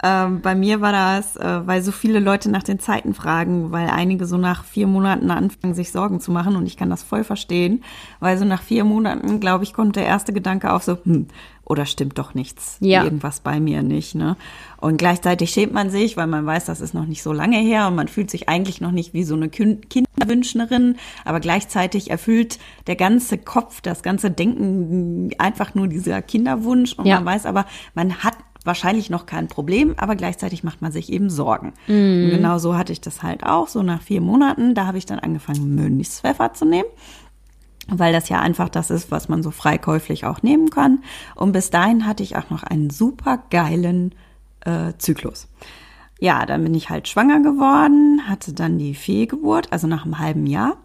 [0.04, 3.90] Ähm, bei mir war das, äh, weil so viele Leute nach den Zeiten fragen, weil
[3.90, 7.24] einige so nach vier Monaten anfangen, sich Sorgen zu machen und ich kann das voll
[7.24, 7.84] verstehen,
[8.20, 11.26] weil so nach vier Monaten, glaube ich, kommt der erste Gedanke auf so, hm,
[11.66, 13.04] oder stimmt doch nichts, Ja.
[13.04, 14.38] irgendwas bei mir nicht, ne?
[14.80, 17.88] Und gleichzeitig schämt man sich, weil man weiß, das ist noch nicht so lange her
[17.88, 22.60] und man fühlt sich eigentlich noch nicht wie so eine Kin- Kinderwünschnerin, aber gleichzeitig erfüllt
[22.86, 27.16] der ganze Kopf, das ganze Denken einfach nur dieser Kinderwunsch und Ja.
[27.16, 28.36] man weiß aber, man hat
[28.68, 31.74] wahrscheinlich noch kein Problem, aber gleichzeitig macht man sich eben Sorgen.
[32.26, 35.08] Und genau so hatte ich das halt auch, so nach vier Monaten, da habe ich
[35.08, 36.88] dann angefangen, Mönchspfeffer zu nehmen
[37.90, 41.04] weil das ja einfach das ist, was man so freikäuflich auch nehmen kann.
[41.36, 44.14] Und bis dahin hatte ich auch noch einen super geilen
[44.66, 45.48] äh, Zyklus.
[46.20, 50.48] Ja, dann bin ich halt schwanger geworden, hatte dann die Fehlgeburt, also nach einem halben
[50.48, 50.76] Jahr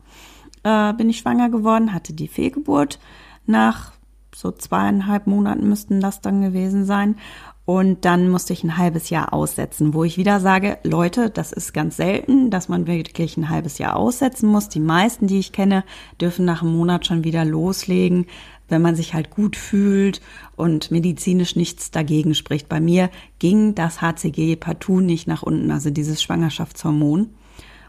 [0.62, 2.98] äh, bin ich schwanger geworden, hatte die Fehlgeburt.
[3.46, 3.92] Nach
[4.34, 7.16] so zweieinhalb Monaten müssten das dann gewesen sein.
[7.64, 11.72] Und dann musste ich ein halbes Jahr aussetzen, wo ich wieder sage, Leute, das ist
[11.72, 14.68] ganz selten, dass man wirklich ein halbes Jahr aussetzen muss.
[14.68, 15.84] Die meisten, die ich kenne,
[16.20, 18.26] dürfen nach einem Monat schon wieder loslegen,
[18.68, 20.20] wenn man sich halt gut fühlt
[20.56, 22.68] und medizinisch nichts dagegen spricht.
[22.68, 27.28] Bei mir ging das HCG partout nicht nach unten, also dieses Schwangerschaftshormon.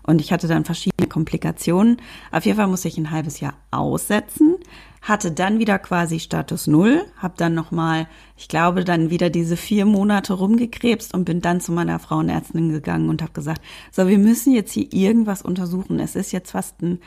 [0.05, 1.97] Und ich hatte dann verschiedene Komplikationen.
[2.31, 4.57] Auf jeden Fall musste ich ein halbes Jahr aussetzen,
[5.03, 9.85] hatte dann wieder quasi Status Null, habe dann nochmal, ich glaube, dann wieder diese vier
[9.85, 13.61] Monate rumgekrebst und bin dann zu meiner Frauenärztin gegangen und habe gesagt,
[13.91, 15.99] so, wir müssen jetzt hier irgendwas untersuchen.
[15.99, 16.99] Es ist jetzt fast ein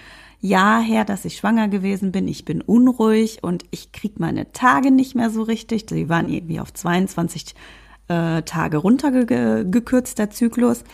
[0.42, 2.28] Jahr her, dass ich schwanger gewesen bin.
[2.28, 5.86] Ich bin unruhig und ich krieg meine Tage nicht mehr so richtig.
[5.86, 7.54] Die waren irgendwie auf 22
[8.08, 10.84] äh, Tage runtergekürzt, der Zyklus.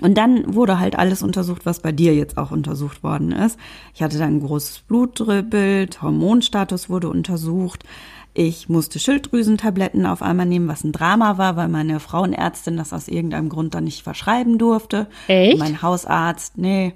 [0.00, 3.58] Und dann wurde halt alles untersucht, was bei dir jetzt auch untersucht worden ist.
[3.94, 7.84] Ich hatte dann ein großes Blutbild, Hormonstatus wurde untersucht.
[8.36, 13.06] Ich musste Schilddrüsentabletten auf einmal nehmen, was ein Drama war, weil meine Frauenärztin das aus
[13.06, 15.06] irgendeinem Grund dann nicht verschreiben durfte.
[15.28, 15.58] Echt?
[15.58, 16.94] Mein Hausarzt, nee.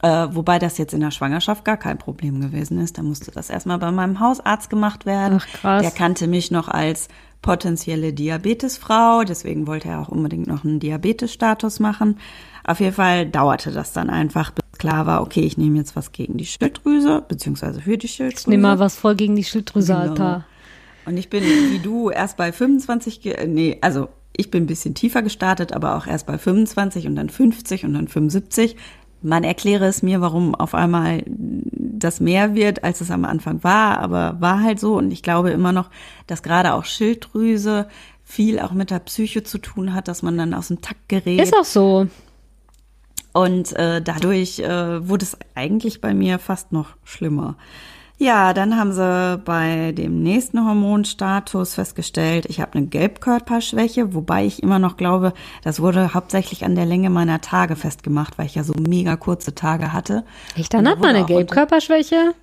[0.00, 2.98] Äh, wobei das jetzt in der Schwangerschaft gar kein Problem gewesen ist.
[2.98, 5.40] Da musste das erstmal bei meinem Hausarzt gemacht werden.
[5.42, 5.82] Ach, krass.
[5.82, 7.08] Der kannte mich noch als
[7.42, 12.18] potenzielle Diabetesfrau, deswegen wollte er auch unbedingt noch einen Diabetesstatus machen.
[12.64, 16.12] Auf jeden Fall dauerte das dann einfach, bis klar war, okay, ich nehme jetzt was
[16.12, 18.50] gegen die Schilddrüse, beziehungsweise für die Schilddrüse.
[18.50, 20.10] Nimm mal was voll gegen die Schilddrüse, Genau.
[20.10, 20.44] Alter.
[21.06, 24.66] Und ich bin wie du erst bei 25, ge- äh, nee, also ich bin ein
[24.66, 28.76] bisschen tiefer gestartet, aber auch erst bei 25 und dann 50 und dann 75.
[29.20, 33.98] Man erkläre es mir, warum auf einmal das mehr wird, als es am Anfang war,
[33.98, 34.96] aber war halt so.
[34.96, 35.90] Und ich glaube immer noch,
[36.26, 37.88] dass gerade auch Schilddrüse
[38.24, 41.40] viel auch mit der Psyche zu tun hat, dass man dann aus dem Takt gerät.
[41.40, 42.06] Ist auch so.
[43.32, 47.56] Und äh, dadurch äh, wurde es eigentlich bei mir fast noch schlimmer.
[48.20, 54.60] Ja, dann haben sie bei dem nächsten Hormonstatus festgestellt, ich habe eine Gelbkörperschwäche, wobei ich
[54.60, 58.64] immer noch glaube, das wurde hauptsächlich an der Länge meiner Tage festgemacht, weil ich ja
[58.64, 60.24] so mega kurze Tage hatte.
[60.56, 62.34] Echt, dann hat man eine Gelbkörperschwäche?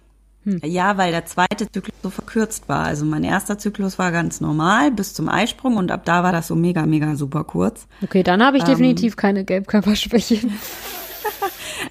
[0.63, 2.85] ja, weil der zweite Zyklus so verkürzt war.
[2.85, 6.47] Also mein erster Zyklus war ganz normal bis zum Eisprung und ab da war das
[6.47, 7.87] so mega, mega super kurz.
[8.03, 8.69] Okay, dann habe ich Ähm.
[8.69, 10.39] definitiv keine Gelbkörperschwäche.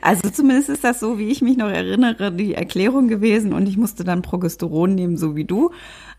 [0.01, 3.77] Also zumindest ist das so, wie ich mich noch erinnere, die Erklärung gewesen und ich
[3.77, 5.71] musste dann Progesteron nehmen, so wie du,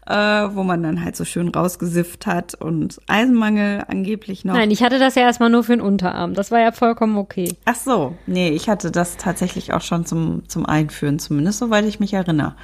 [0.08, 4.54] äh, wo man dann halt so schön rausgesifft hat und Eisenmangel angeblich noch.
[4.54, 6.34] Nein, ich hatte das ja erstmal nur für den Unterarm.
[6.34, 7.54] Das war ja vollkommen okay.
[7.66, 12.00] Ach so, nee, ich hatte das tatsächlich auch schon zum, zum Einführen, zumindest soweit ich
[12.00, 12.56] mich erinnere.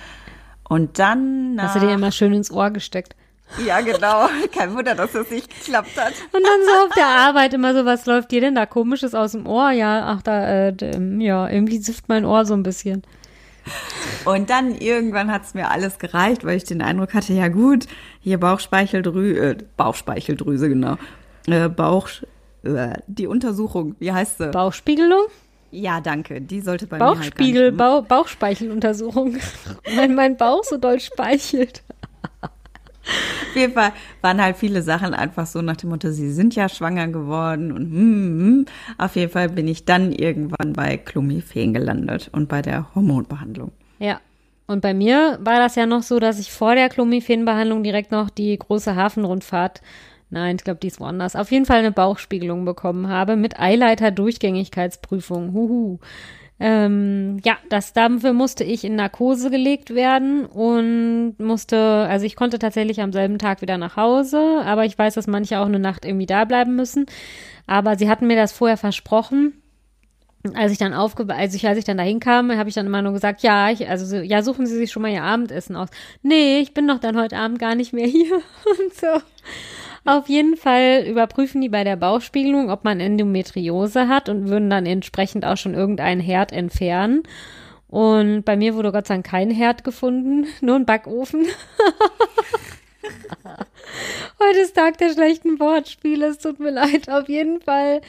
[0.68, 3.16] Und dann Hast nach, du dir immer schön ins Ohr gesteckt.
[3.66, 6.14] Ja genau, kein Wunder, dass das nicht geklappt hat.
[6.32, 9.34] Und dann so auf der Arbeit immer so, was läuft dir denn da komisches aus
[9.34, 9.72] dem Ohr?
[9.72, 10.92] Ja, ach da, äh, d-
[11.24, 13.04] ja, irgendwie sifft mein Ohr so ein bisschen.
[14.26, 17.86] Und dann irgendwann hat es mir alles gereicht, weil ich den Eindruck hatte, ja gut,
[18.20, 20.96] hier Bauchspeicheldrüse, äh, Bauchspeicheldrüse, genau.
[21.48, 22.10] Äh, Bauch,
[22.64, 24.50] äh, die Untersuchung, wie heißt sie?
[24.50, 25.22] Bauchspiegelung?
[25.74, 29.38] ja, danke, die sollte bei mir halt Bauchspiegel, nicht Bau, Bauchspeicheluntersuchung.
[29.96, 31.82] Wenn mein Bauch so doll speichelt.
[33.04, 36.70] Auf jeden Fall waren halt viele Sachen einfach so nach dem Motto, sie sind ja
[36.70, 38.66] schwanger geworden und hm, hm.
[38.98, 43.72] auf jeden Fall bin ich dann irgendwann bei Clomiphen gelandet und bei der Hormonbehandlung.
[44.00, 44.20] Ja.
[44.68, 48.30] Und bei mir war das ja noch so, dass ich vor der Clomiphen-Behandlung direkt noch
[48.30, 49.82] die große Hafenrundfahrt
[50.34, 51.36] Nein, ich glaube, die ist woanders.
[51.36, 55.52] Auf jeden Fall eine Bauchspiegelung bekommen habe mit Eileiter-Durchgängigkeitsprüfung.
[55.52, 56.00] Huhu.
[56.63, 62.60] Ähm, ja, das dafür musste ich in Narkose gelegt werden und musste, also ich konnte
[62.60, 66.06] tatsächlich am selben Tag wieder nach Hause, aber ich weiß, dass manche auch eine Nacht
[66.06, 67.08] irgendwie da bleiben müssen.
[67.65, 69.54] Aber sie hatten mir das vorher versprochen.
[70.54, 73.02] Als ich dann aufge, also ich, als ich dann dahin kam, habe ich dann immer
[73.02, 75.89] nur gesagt, ja, ich, also ja, suchen Sie sich schon mal Ihr Abendessen aus.
[76.21, 79.08] Nee, ich bin doch dann heute Abend gar nicht mehr hier und so.
[80.04, 84.86] Auf jeden Fall überprüfen die bei der Bauchspiegelung, ob man Endometriose hat und würden dann
[84.88, 87.24] entsprechend auch schon irgendeinen Herd entfernen.
[87.88, 91.46] Und bei mir wurde Gott sei Dank kein Herd gefunden, nur ein Backofen.
[94.40, 97.10] Heute ist Tag der schlechten Wortspiele, es tut mir leid.
[97.10, 98.02] Auf jeden Fall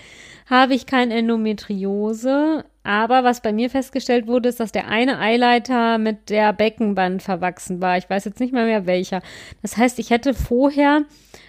[0.49, 2.65] habe ich kein Endometriose.
[2.85, 7.81] Aber was bei mir festgestellt wurde, ist, dass der eine Eileiter mit der Beckenband verwachsen
[7.81, 7.97] war.
[7.97, 9.23] Ich weiß jetzt nicht mehr mehr welcher.
[9.63, 11.03] Das heißt, ich hätte vorher,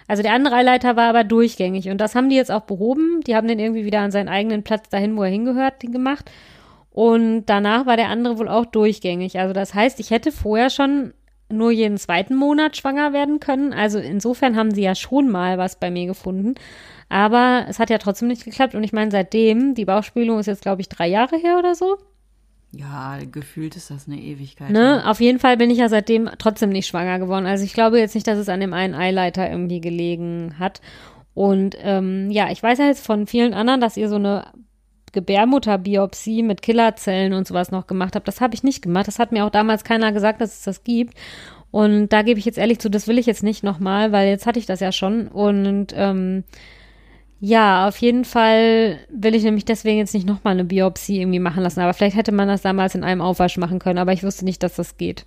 [0.07, 3.21] also der andere Eileiter war aber durchgängig und das haben die jetzt auch behoben.
[3.21, 6.29] Die haben den irgendwie wieder an seinen eigenen Platz dahin, wo er hingehört, gemacht.
[6.91, 9.39] Und danach war der andere wohl auch durchgängig.
[9.39, 11.13] Also das heißt, ich hätte vorher schon
[11.49, 13.73] nur jeden zweiten Monat schwanger werden können.
[13.73, 16.55] Also insofern haben sie ja schon mal was bei mir gefunden.
[17.09, 18.75] Aber es hat ja trotzdem nicht geklappt.
[18.75, 21.97] Und ich meine, seitdem, die Bauchspülung ist jetzt, glaube ich, drei Jahre her oder so.
[22.71, 24.71] Ja, gefühlt ist das eine Ewigkeit.
[24.71, 25.01] Ne?
[25.03, 25.11] Ja.
[25.11, 27.45] Auf jeden Fall bin ich ja seitdem trotzdem nicht schwanger geworden.
[27.45, 30.81] Also ich glaube jetzt nicht, dass es an dem einen Eileiter irgendwie gelegen hat.
[31.35, 34.47] Und ähm, ja, ich weiß ja jetzt von vielen anderen, dass ihr so eine
[35.13, 38.27] Gebärmutterbiopsie mit Killerzellen und sowas noch gemacht habt.
[38.27, 39.07] Das habe ich nicht gemacht.
[39.07, 41.13] Das hat mir auch damals keiner gesagt, dass es das gibt.
[41.71, 44.45] Und da gebe ich jetzt ehrlich zu, das will ich jetzt nicht nochmal, weil jetzt
[44.45, 45.27] hatte ich das ja schon.
[45.27, 46.43] Und ähm,
[47.39, 51.63] ja, auf jeden Fall will ich nämlich deswegen jetzt nicht nochmal eine Biopsie irgendwie machen
[51.63, 51.79] lassen.
[51.79, 54.61] Aber vielleicht hätte man das damals in einem Aufwasch machen können, aber ich wusste nicht,
[54.63, 55.25] dass das geht.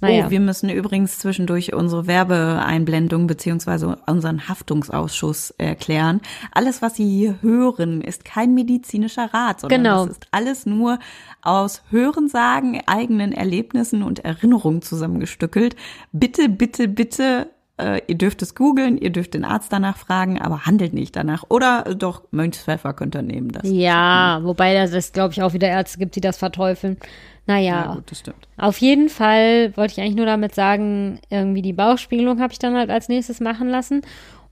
[0.00, 0.26] Naja.
[0.26, 6.20] Oh, wir müssen übrigens zwischendurch unsere Werbeeinblendung beziehungsweise unseren Haftungsausschuss erklären.
[6.52, 10.06] Alles, was Sie hier hören, ist kein medizinischer Rat, sondern genau.
[10.06, 10.98] das ist alles nur
[11.42, 15.76] aus Hörensagen, eigenen Erlebnissen und Erinnerungen zusammengestückelt.
[16.12, 20.66] Bitte, bitte, bitte äh, ihr dürft es googeln, ihr dürft den Arzt danach fragen, aber
[20.66, 21.44] handelt nicht danach.
[21.48, 23.50] Oder äh, doch, Mönchspfeffer könnt ihr nehmen.
[23.50, 26.98] Das ja, wobei es, glaube ich, auch wieder Ärzte gibt, die das verteufeln.
[27.46, 28.48] Naja, ja, gut, das stimmt.
[28.56, 32.74] auf jeden Fall wollte ich eigentlich nur damit sagen, irgendwie die Bauchspiegelung habe ich dann
[32.74, 34.00] halt als nächstes machen lassen.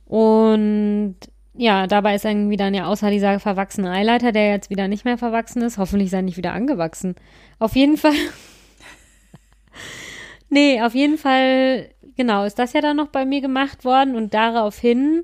[0.04, 1.16] Und
[1.54, 5.16] ja, dabei ist irgendwie dann ja außer dieser verwachsene Eileiter, der jetzt wieder nicht mehr
[5.16, 7.14] verwachsen ist, hoffentlich sei nicht wieder angewachsen.
[7.58, 8.12] Auf jeden Fall.
[10.50, 14.34] nee, auf jeden Fall genau, ist das ja dann noch bei mir gemacht worden und
[14.34, 15.22] daraufhin,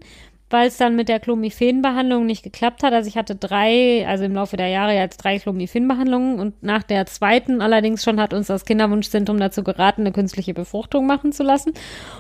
[0.51, 4.35] weil es dann mit der Clomiphen-Behandlung nicht geklappt hat, also ich hatte drei, also im
[4.35, 8.65] Laufe der Jahre jetzt drei Clomiphen-Behandlungen und nach der zweiten allerdings schon hat uns das
[8.65, 11.73] Kinderwunschzentrum dazu geraten, eine künstliche Befruchtung machen zu lassen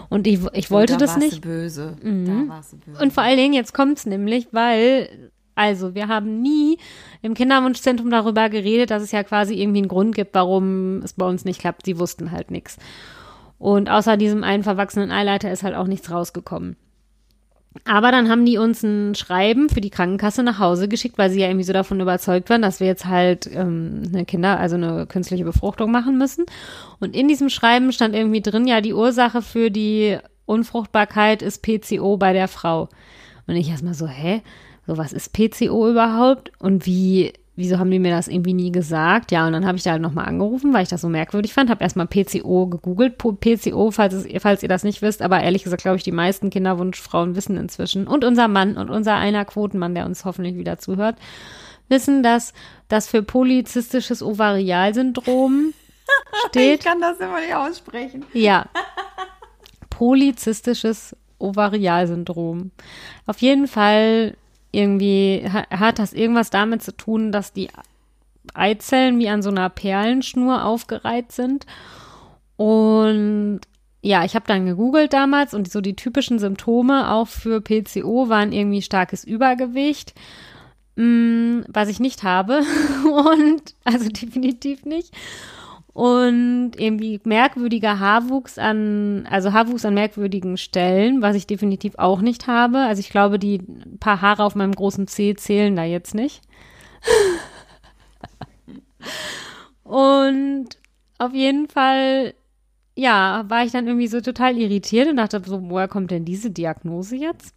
[0.09, 1.41] und ich, ich wollte da das nicht.
[1.41, 1.97] Böse.
[2.03, 2.49] Mhm.
[2.49, 3.03] Da warst du böse.
[3.03, 6.79] Und vor allen Dingen, jetzt kommt's nämlich, weil also, wir haben nie
[7.21, 11.27] im Kinderwunschzentrum darüber geredet, dass es ja quasi irgendwie einen Grund gibt, warum es bei
[11.27, 11.85] uns nicht klappt.
[11.85, 12.77] Sie wussten halt nichts.
[13.59, 16.77] Und außer diesem einen verwachsenen Eileiter ist halt auch nichts rausgekommen.
[17.85, 21.41] Aber dann haben die uns ein Schreiben für die Krankenkasse nach Hause geschickt, weil sie
[21.41, 25.07] ja irgendwie so davon überzeugt waren, dass wir jetzt halt ähm, eine Kinder, also eine
[25.07, 26.45] künstliche Befruchtung machen müssen.
[26.99, 32.17] Und in diesem Schreiben stand irgendwie drin, ja, die Ursache für die Unfruchtbarkeit ist PCO
[32.17, 32.89] bei der Frau.
[33.47, 34.43] Und ich erstmal so, hä?
[34.87, 36.51] So, was ist PCO überhaupt?
[36.59, 39.33] Und wie wieso haben die mir das irgendwie nie gesagt?
[39.33, 41.71] Ja, und dann habe ich da halt nochmal angerufen, weil ich das so merkwürdig fand,
[41.71, 43.19] habe erstmal PCO gegoogelt.
[43.19, 46.51] PCO, falls, es, falls ihr das nicht wisst, aber ehrlich gesagt, glaube ich, die meisten
[46.51, 51.17] Kinderwunschfrauen wissen inzwischen und unser Mann und unser einer Quotenmann, der uns hoffentlich wieder zuhört,
[51.89, 52.53] wissen, dass
[52.87, 55.75] das für polyzystisches Ovarialsyndrom
[56.49, 56.79] steht.
[56.79, 58.25] Ich kann das immer nicht aussprechen.
[58.35, 58.67] Ja.
[59.91, 62.71] Polyzystisches Ovarialsyndrom.
[63.27, 64.37] Auf jeden Fall
[64.71, 67.69] irgendwie hat das irgendwas damit zu tun, dass die
[68.55, 71.67] Eizellen wie an so einer Perlenschnur aufgereiht sind.
[72.57, 73.61] Und
[74.03, 78.53] ja, ich habe dann gegoogelt damals und so die typischen Symptome auch für PCO waren
[78.53, 80.15] irgendwie starkes Übergewicht,
[80.97, 82.63] mh, mm, was ich nicht habe
[83.05, 85.15] und also definitiv nicht
[85.99, 92.47] und irgendwie merkwürdiger Haarwuchs an, also Haarwuchs an merkwürdigen Stellen, was ich definitiv auch nicht
[92.47, 92.79] habe.
[92.79, 93.61] Also ich glaube, die
[93.99, 96.43] paar Haare auf meinem großen Zeh zählen da jetzt nicht.
[99.83, 100.69] und
[101.19, 102.33] auf jeden Fall,
[102.95, 106.53] ja, war ich dann irgendwie so total irritiert und dachte so, woher kommt denn diese
[106.53, 107.57] Diagnose jetzt?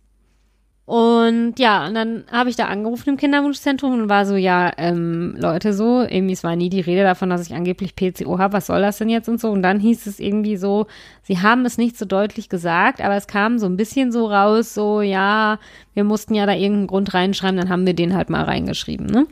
[0.85, 5.35] Und ja, und dann habe ich da angerufen im Kinderwunschzentrum und war so, ja, ähm,
[5.37, 8.65] Leute, so, irgendwie, es war nie die Rede davon, dass ich angeblich PCO habe, was
[8.65, 9.51] soll das denn jetzt und so.
[9.51, 10.87] Und dann hieß es irgendwie so,
[11.23, 14.73] sie haben es nicht so deutlich gesagt, aber es kam so ein bisschen so raus,
[14.73, 15.59] so, ja,
[15.93, 19.27] wir mussten ja da irgendeinen Grund reinschreiben, dann haben wir den halt mal reingeschrieben, ne?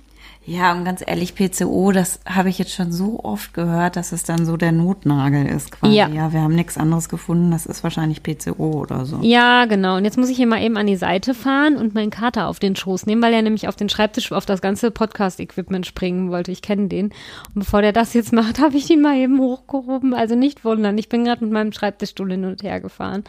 [0.50, 4.24] Ja, und ganz ehrlich, PCO, das habe ich jetzt schon so oft gehört, dass es
[4.24, 5.94] dann so der Notnagel ist quasi.
[5.94, 9.20] Ja, ja wir haben nichts anderes gefunden, das ist wahrscheinlich PCO oder so.
[9.22, 9.98] Ja, genau.
[9.98, 12.58] Und jetzt muss ich hier mal eben an die Seite fahren und meinen Kater auf
[12.58, 16.52] den Schoß nehmen, weil er nämlich auf den Schreibtisch auf das ganze Podcast-Equipment springen wollte.
[16.52, 17.10] Ich kenne den.
[17.54, 20.16] Und bevor der das jetzt macht, habe ich ihn mal eben hochgehoben.
[20.16, 23.24] Also nicht wundern, ich bin gerade mit meinem Schreibtischstuhl hin und her gefahren.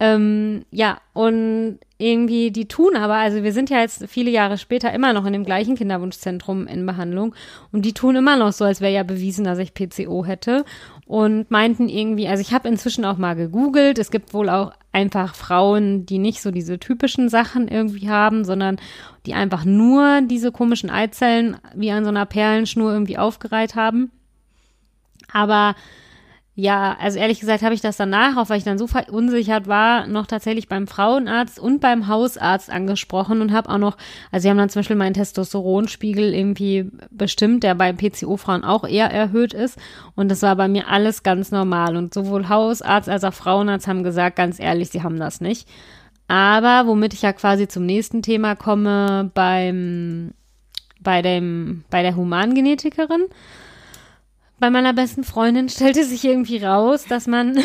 [0.00, 4.92] Ähm, ja, und irgendwie, die tun aber, also wir sind ja jetzt viele Jahre später
[4.92, 7.34] immer noch in dem gleichen Kinderwunschzentrum in Behandlung
[7.72, 10.64] und die tun immer noch so, als wäre ja bewiesen, dass ich PCO hätte
[11.06, 15.34] und meinten irgendwie, also ich habe inzwischen auch mal gegoogelt, es gibt wohl auch einfach
[15.34, 18.76] Frauen, die nicht so diese typischen Sachen irgendwie haben, sondern
[19.24, 24.10] die einfach nur diese komischen Eizellen wie an so einer Perlenschnur irgendwie aufgereiht haben.
[25.32, 25.74] Aber
[26.56, 30.06] ja, also ehrlich gesagt habe ich das danach, auch weil ich dann so verunsichert war,
[30.06, 33.96] noch tatsächlich beim Frauenarzt und beim Hausarzt angesprochen und habe auch noch,
[34.30, 39.10] also sie haben dann zum Beispiel meinen Testosteronspiegel irgendwie bestimmt, der bei PCO-Frauen auch eher
[39.10, 39.78] erhöht ist.
[40.14, 41.96] Und das war bei mir alles ganz normal.
[41.96, 45.68] Und sowohl Hausarzt als auch Frauenarzt haben gesagt, ganz ehrlich, sie haben das nicht.
[46.28, 50.34] Aber womit ich ja quasi zum nächsten Thema komme, beim,
[51.00, 53.24] bei dem, bei der Humangenetikerin
[54.58, 57.54] bei meiner besten Freundin stellte sich irgendwie raus, dass man,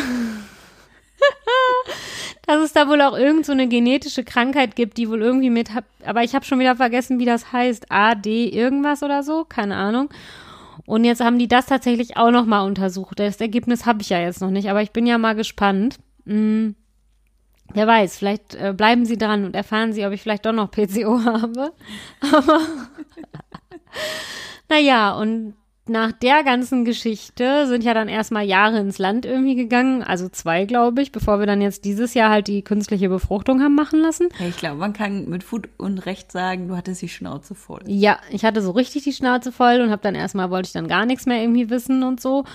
[2.48, 5.70] dass es da wohl auch irgend so eine genetische Krankheit gibt, die wohl irgendwie mit,
[6.06, 10.10] aber ich habe schon wieder vergessen, wie das heißt, AD irgendwas oder so, keine Ahnung.
[10.86, 13.20] Und jetzt haben die das tatsächlich auch noch mal untersucht.
[13.20, 15.98] Das Ergebnis habe ich ja jetzt noch nicht, aber ich bin ja mal gespannt.
[16.26, 16.76] Hm.
[17.74, 20.72] Wer weiß, vielleicht äh, bleiben Sie dran und erfahren Sie, ob ich vielleicht doch noch
[20.72, 21.72] PCO habe.
[22.22, 22.60] Aber
[24.70, 25.54] naja, und
[25.90, 30.66] nach der ganzen Geschichte sind ja dann erstmal Jahre ins Land irgendwie gegangen, also zwei,
[30.66, 34.30] glaube ich, bevor wir dann jetzt dieses Jahr halt die künstliche Befruchtung haben machen lassen.
[34.40, 37.82] Ja, ich glaube, man kann mit Fut und Recht sagen, du hattest die Schnauze voll.
[37.88, 40.88] Ja, ich hatte so richtig die Schnauze voll und habe dann erstmal wollte ich dann
[40.88, 42.46] gar nichts mehr irgendwie wissen und so.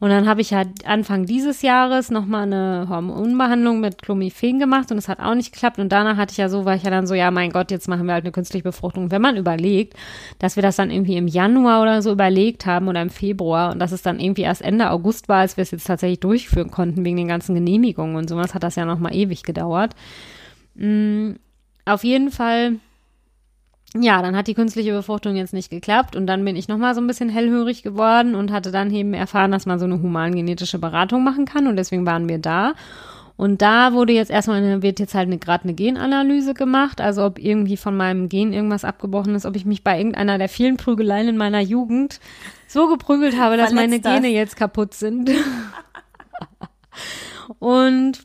[0.00, 4.96] Und dann habe ich halt Anfang dieses Jahres nochmal eine Hormonbehandlung mit Clomiphen gemacht und
[4.96, 5.78] es hat auch nicht geklappt.
[5.78, 7.86] Und danach hatte ich ja so, war ich ja dann so, ja, mein Gott, jetzt
[7.86, 9.10] machen wir halt eine künstliche Befruchtung.
[9.10, 9.94] Wenn man überlegt,
[10.38, 13.78] dass wir das dann irgendwie im Januar oder so überlegt haben oder im Februar und
[13.78, 17.04] dass es dann irgendwie erst Ende August war, als wir es jetzt tatsächlich durchführen konnten
[17.04, 19.94] wegen den ganzen Genehmigungen und sowas, hat das ja nochmal ewig gedauert.
[20.76, 21.38] Mhm.
[21.84, 22.76] Auf jeden Fall
[23.96, 27.00] ja, dann hat die künstliche Befruchtung jetzt nicht geklappt und dann bin ich nochmal so
[27.00, 31.24] ein bisschen hellhörig geworden und hatte dann eben erfahren, dass man so eine humangenetische Beratung
[31.24, 32.74] machen kann und deswegen waren wir da.
[33.36, 37.24] Und da wurde jetzt erstmal eine, wird jetzt halt eine, gerade eine Genanalyse gemacht, also
[37.24, 40.76] ob irgendwie von meinem Gen irgendwas abgebrochen ist, ob ich mich bei irgendeiner der vielen
[40.76, 42.20] Prügeleien in meiner Jugend
[42.68, 44.30] so geprügelt habe, dass meine Gene das?
[44.30, 45.30] jetzt kaputt sind.
[47.58, 48.20] und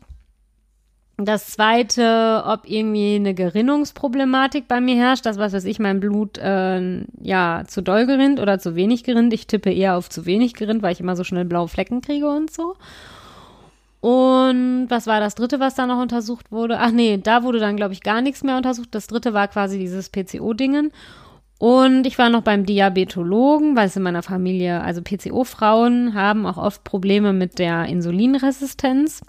[1.18, 6.38] das zweite, ob irgendwie eine Gerinnungsproblematik bei mir herrscht, das was weiß ich, mein Blut
[6.38, 9.34] äh, ja zu doll gerinnt oder zu wenig gerinnt.
[9.34, 12.28] Ich tippe eher auf zu wenig gerinnt, weil ich immer so schnell blaue Flecken kriege
[12.28, 12.76] und so.
[14.02, 16.80] Und was war das dritte, was da noch untersucht wurde?
[16.80, 18.90] Ach nee, da wurde dann, glaube ich, gar nichts mehr untersucht.
[18.92, 20.92] Das dritte war quasi dieses PCO-Dingen.
[21.58, 26.58] Und ich war noch beim Diabetologen, weil es in meiner Familie, also PCO-Frauen haben auch
[26.58, 29.22] oft Probleme mit der Insulinresistenz.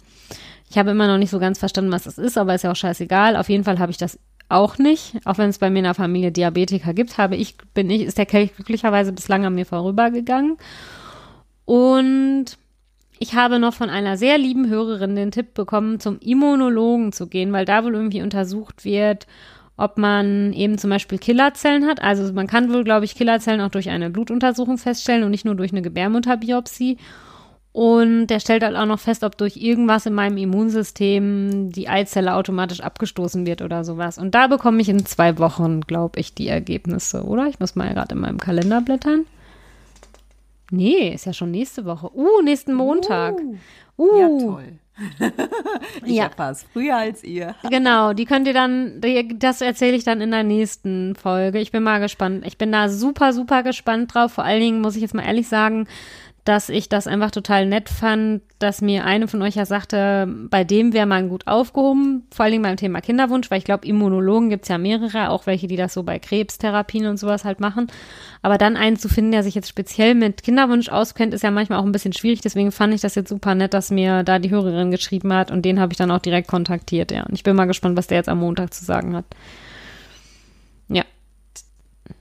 [0.76, 2.76] Ich habe immer noch nicht so ganz verstanden, was das ist, aber ist ja auch
[2.76, 3.36] scheißegal.
[3.36, 4.18] Auf jeden Fall habe ich das
[4.50, 5.14] auch nicht.
[5.24, 8.18] Auch wenn es bei mir in der Familie Diabetiker gibt, habe ich, bin ich, ist
[8.18, 10.58] der Kelch glücklicherweise bislang an mir vorübergegangen.
[11.64, 12.58] Und
[13.18, 17.54] ich habe noch von einer sehr lieben Hörerin den Tipp bekommen, zum Immunologen zu gehen,
[17.54, 19.26] weil da wohl irgendwie untersucht wird,
[19.78, 22.02] ob man eben zum Beispiel Killerzellen hat.
[22.02, 25.54] Also man kann wohl, glaube ich, Killerzellen auch durch eine Blutuntersuchung feststellen und nicht nur
[25.54, 26.98] durch eine Gebärmutterbiopsie.
[27.76, 32.34] Und der stellt halt auch noch fest, ob durch irgendwas in meinem Immunsystem die Eizelle
[32.34, 34.16] automatisch abgestoßen wird oder sowas.
[34.16, 37.48] Und da bekomme ich in zwei Wochen, glaube ich, die Ergebnisse, oder?
[37.48, 39.26] Ich muss mal gerade in meinem Kalender blättern.
[40.70, 42.10] Nee, ist ja schon nächste Woche.
[42.16, 43.34] Uh, nächsten Montag.
[43.98, 44.18] Uh, uh.
[44.18, 44.78] Ja, toll.
[46.06, 46.24] ich ja.
[46.24, 47.54] erfahre früher als ihr.
[47.70, 49.02] genau, die könnt ihr dann,
[49.34, 51.58] das erzähle ich dann in der nächsten Folge.
[51.58, 52.46] Ich bin mal gespannt.
[52.46, 54.32] Ich bin da super, super gespannt drauf.
[54.32, 55.86] Vor allen Dingen muss ich jetzt mal ehrlich sagen,
[56.46, 60.62] dass ich das einfach total nett fand, dass mir eine von euch ja sagte, bei
[60.62, 64.68] dem wäre man gut aufgehoben, vor allem beim Thema Kinderwunsch, weil ich glaube, Immunologen gibt's
[64.68, 67.88] ja mehrere, auch welche, die das so bei Krebstherapien und sowas halt machen.
[68.42, 71.80] Aber dann einen zu finden, der sich jetzt speziell mit Kinderwunsch auskennt, ist ja manchmal
[71.80, 72.42] auch ein bisschen schwierig.
[72.42, 75.64] Deswegen fand ich das jetzt super nett, dass mir da die Hörerin geschrieben hat und
[75.64, 77.24] den habe ich dann auch direkt kontaktiert, ja.
[77.24, 79.24] Und ich bin mal gespannt, was der jetzt am Montag zu sagen hat.
[80.88, 81.02] Ja.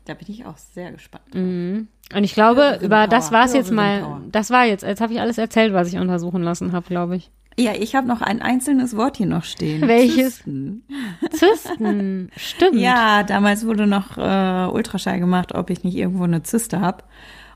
[0.05, 1.35] Da bin ich auch sehr gespannt.
[1.35, 1.89] Mhm.
[2.13, 4.01] Und ich glaube, Hörerin über das war es jetzt mal.
[4.01, 4.21] Power.
[4.31, 4.83] Das war jetzt.
[4.83, 7.31] Jetzt habe ich alles erzählt, was ich untersuchen lassen habe, glaube ich.
[7.57, 9.87] Ja, ich habe noch ein einzelnes Wort hier noch stehen.
[9.87, 10.35] Welches?
[10.37, 10.83] Zysten.
[11.31, 12.29] Zysten.
[12.37, 12.75] Stimmt.
[12.75, 17.03] Ja, damals wurde noch äh, Ultraschall gemacht, ob ich nicht irgendwo eine Zyste habe.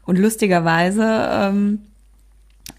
[0.06, 1.82] Und lustigerweise ähm,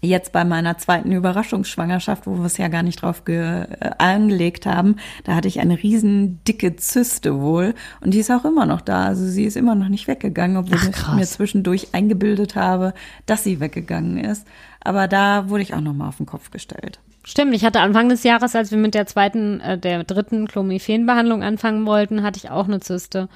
[0.01, 3.65] jetzt bei meiner zweiten Überraschungsschwangerschaft, wo wir es ja gar nicht drauf äh,
[3.97, 8.65] angelegt haben, da hatte ich eine riesen dicke Zyste wohl und die ist auch immer
[8.65, 9.05] noch da.
[9.05, 12.93] Also sie ist immer noch nicht weggegangen, obwohl Ach, ich mir zwischendurch eingebildet habe,
[13.25, 14.47] dass sie weggegangen ist.
[14.83, 16.99] Aber da wurde ich auch noch mal auf den Kopf gestellt.
[17.23, 21.43] Stimmt, ich hatte Anfang des Jahres, als wir mit der zweiten, äh, der dritten Clomiphen-Behandlung
[21.43, 23.29] anfangen wollten, hatte ich auch eine Zyste.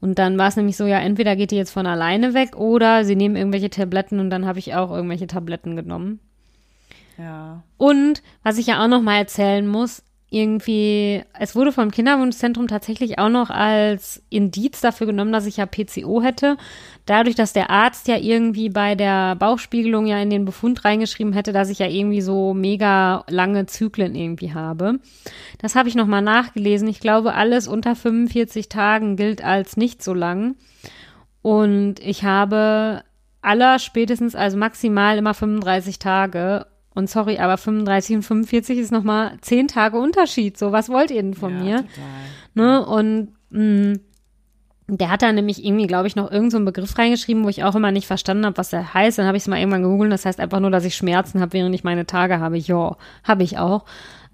[0.00, 3.04] Und dann war es nämlich so, ja, entweder geht die jetzt von alleine weg oder
[3.04, 6.20] sie nehmen irgendwelche Tabletten und dann habe ich auch irgendwelche Tabletten genommen.
[7.18, 7.62] Ja.
[7.78, 10.02] Und was ich ja auch noch mal erzählen muss,
[10.36, 15.66] irgendwie, es wurde vom Kinderwunschzentrum tatsächlich auch noch als Indiz dafür genommen, dass ich ja
[15.66, 16.56] PCO hätte.
[17.06, 21.52] Dadurch, dass der Arzt ja irgendwie bei der Bauchspiegelung ja in den Befund reingeschrieben hätte,
[21.52, 25.00] dass ich ja irgendwie so mega lange Zyklen irgendwie habe.
[25.58, 26.88] Das habe ich noch mal nachgelesen.
[26.88, 30.56] Ich glaube, alles unter 45 Tagen gilt als nicht so lang.
[31.42, 33.04] Und ich habe
[33.40, 36.66] aller spätestens, also maximal immer 35 Tage.
[36.96, 40.56] Und sorry, aber 35 und 45 ist nochmal 10 Tage Unterschied.
[40.56, 41.76] So, was wollt ihr denn von ja, mir?
[41.76, 41.92] Total.
[42.54, 42.86] Ne?
[42.86, 43.98] Und mh,
[44.88, 47.64] der hat da nämlich irgendwie, glaube ich, noch irgendeinen so einen Begriff reingeschrieben, wo ich
[47.64, 49.18] auch immer nicht verstanden habe, was der heißt.
[49.18, 50.10] Dann habe ich es mal irgendwann gegoogelt.
[50.10, 52.56] Das heißt einfach nur, dass ich Schmerzen habe, während ich meine Tage habe.
[52.56, 53.84] Ja, habe ich auch.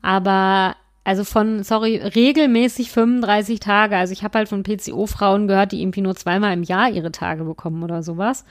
[0.00, 3.96] Aber also von, sorry, regelmäßig 35 Tage.
[3.96, 7.42] Also ich habe halt von PCO-Frauen gehört, die irgendwie nur zweimal im Jahr ihre Tage
[7.42, 8.44] bekommen oder sowas.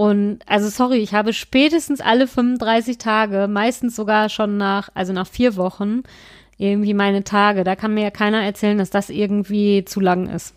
[0.00, 5.26] Und also sorry, ich habe spätestens alle 35 Tage, meistens sogar schon nach, also nach
[5.26, 6.04] vier Wochen,
[6.56, 7.64] irgendwie meine Tage.
[7.64, 10.54] Da kann mir ja keiner erzählen, dass das irgendwie zu lang ist.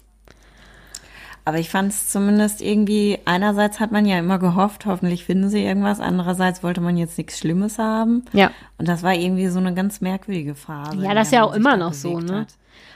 [1.43, 5.63] Aber ich fand es zumindest irgendwie, einerseits hat man ja immer gehofft, hoffentlich finden sie
[5.63, 8.25] irgendwas, andererseits wollte man jetzt nichts Schlimmes haben.
[8.33, 8.51] Ja.
[8.77, 11.03] Und das war irgendwie so eine ganz merkwürdige Phase.
[11.03, 12.41] Ja, das ist ja auch immer noch so, ne?
[12.41, 12.47] hat.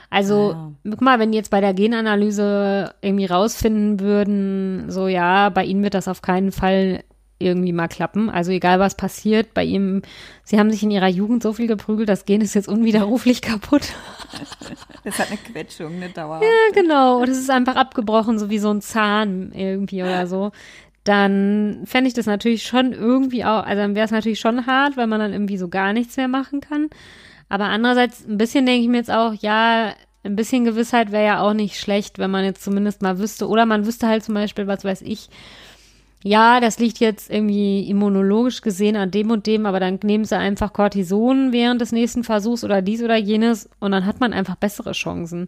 [0.10, 0.72] Also, Ja.
[0.90, 5.84] guck mal, wenn die jetzt bei der Genanalyse irgendwie rausfinden würden, so ja, bei ihnen
[5.84, 7.04] wird das auf keinen Fall
[7.38, 8.30] irgendwie mal klappen.
[8.30, 10.04] Also egal was passiert, bei ihm,
[10.46, 13.82] sie haben sich in ihrer Jugend so viel geprügelt, das Gen ist jetzt unwiderruflich kaputt.
[15.04, 16.42] Das hat eine Quetschung, eine Dauer.
[16.42, 17.20] Ja, genau.
[17.22, 20.52] Und es ist einfach abgebrochen, so wie so ein Zahn irgendwie oder so.
[21.04, 24.98] Dann fände ich das natürlich schon irgendwie auch, also dann wäre es natürlich schon hart,
[24.98, 26.90] weil man dann irgendwie so gar nichts mehr machen kann.
[27.50, 29.94] Aber andererseits, ein bisschen denke ich mir jetzt auch, ja,
[30.24, 33.48] ein bisschen Gewissheit wäre ja auch nicht schlecht, wenn man jetzt zumindest mal wüsste.
[33.48, 35.30] Oder man wüsste halt zum Beispiel, was weiß ich,
[36.28, 40.36] ja, das liegt jetzt irgendwie immunologisch gesehen an dem und dem, aber dann nehmen sie
[40.36, 44.56] einfach Cortison während des nächsten Versuchs oder dies oder jenes und dann hat man einfach
[44.56, 45.48] bessere Chancen.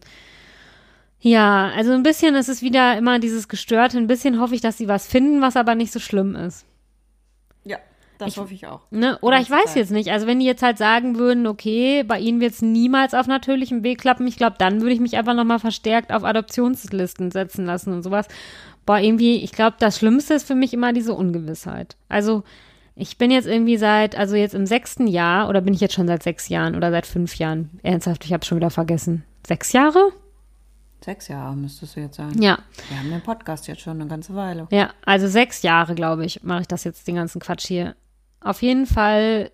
[1.19, 4.77] Ja, also ein bisschen ist es wieder immer dieses Gestörte, ein bisschen hoffe ich, dass
[4.77, 6.63] sie was finden, was aber nicht so schlimm ist.
[8.17, 8.81] Das hoffe ich auch.
[8.91, 9.17] Ne?
[9.21, 9.75] Oder ich weiß Zeit.
[9.75, 10.11] jetzt nicht.
[10.11, 13.83] Also wenn die jetzt halt sagen würden, okay, bei ihnen wird es niemals auf natürlichem
[13.83, 17.93] Weg klappen, ich glaube, dann würde ich mich einfach nochmal verstärkt auf Adoptionslisten setzen lassen
[17.93, 18.27] und sowas.
[18.85, 21.97] Boah, irgendwie, ich glaube, das Schlimmste ist für mich immer diese Ungewissheit.
[22.09, 22.43] Also
[22.95, 26.07] ich bin jetzt irgendwie seit, also jetzt im sechsten Jahr, oder bin ich jetzt schon
[26.07, 27.79] seit sechs Jahren oder seit fünf Jahren?
[27.83, 29.23] Ernsthaft, ich habe schon wieder vergessen.
[29.45, 30.11] Sechs Jahre?
[31.03, 32.41] Sechs Jahre müsstest du jetzt sagen.
[32.41, 32.57] Ja.
[32.89, 34.67] Wir haben den Podcast jetzt schon eine ganze Weile.
[34.71, 37.95] Ja, also sechs Jahre, glaube ich, mache ich das jetzt, den ganzen Quatsch hier.
[38.47, 39.51] Auf jeden Fall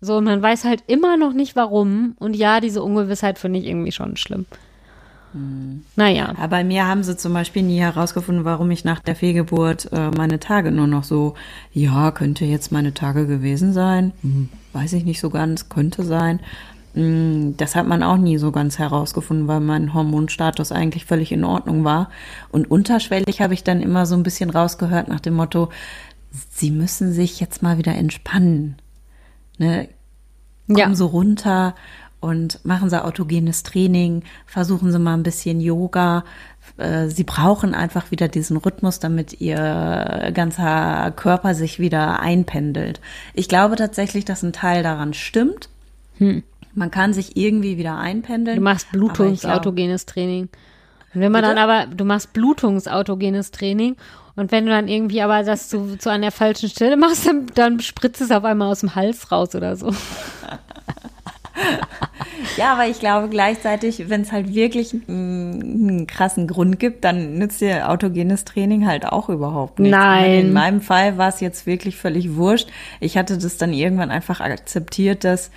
[0.00, 2.14] so, man weiß halt immer noch nicht warum.
[2.18, 4.46] Und ja, diese Ungewissheit finde ich irgendwie schon schlimm.
[5.96, 9.92] Naja, Aber bei mir haben sie zum Beispiel nie herausgefunden, warum ich nach der Fehlgeburt
[9.92, 11.34] äh, meine Tage nur noch so,
[11.72, 14.12] ja, könnte jetzt meine Tage gewesen sein.
[14.22, 16.38] Hm, weiß ich nicht so ganz, könnte sein.
[16.94, 21.42] Hm, Das hat man auch nie so ganz herausgefunden, weil mein Hormonstatus eigentlich völlig in
[21.42, 22.10] Ordnung war.
[22.52, 25.70] Und unterschwellig habe ich dann immer so ein bisschen rausgehört nach dem Motto,
[26.50, 28.76] sie müssen sich jetzt mal wieder entspannen.
[29.58, 29.88] Ne?
[30.66, 30.94] kommen Ja.
[30.94, 31.74] so runter
[32.20, 36.24] und machen sie autogenes Training, versuchen sie mal ein bisschen Yoga.
[36.78, 43.00] Äh, Sie brauchen einfach wieder diesen Rhythmus, damit ihr ganzer Körper sich wieder einpendelt.
[43.34, 45.68] Ich glaube tatsächlich, dass ein Teil daran stimmt.
[46.74, 48.56] Man kann sich irgendwie wieder einpendeln.
[48.56, 50.48] du machst Bluetooth-autogenes Training.
[51.14, 51.54] Und wenn man Bitte?
[51.54, 53.96] dann aber, du machst blutungsautogenes Training
[54.36, 57.80] und wenn du dann irgendwie aber das zu, zu einer falschen Stelle machst, dann, dann
[57.80, 59.94] spritzt es auf einmal aus dem Hals raus oder so.
[62.56, 67.60] ja, aber ich glaube gleichzeitig, wenn es halt wirklich einen krassen Grund gibt, dann nützt
[67.60, 69.96] dir autogenes Training halt auch überhaupt nichts.
[69.96, 70.32] Nein.
[70.32, 72.68] In meinem Fall war es jetzt wirklich völlig wurscht.
[72.98, 75.52] Ich hatte das dann irgendwann einfach akzeptiert, dass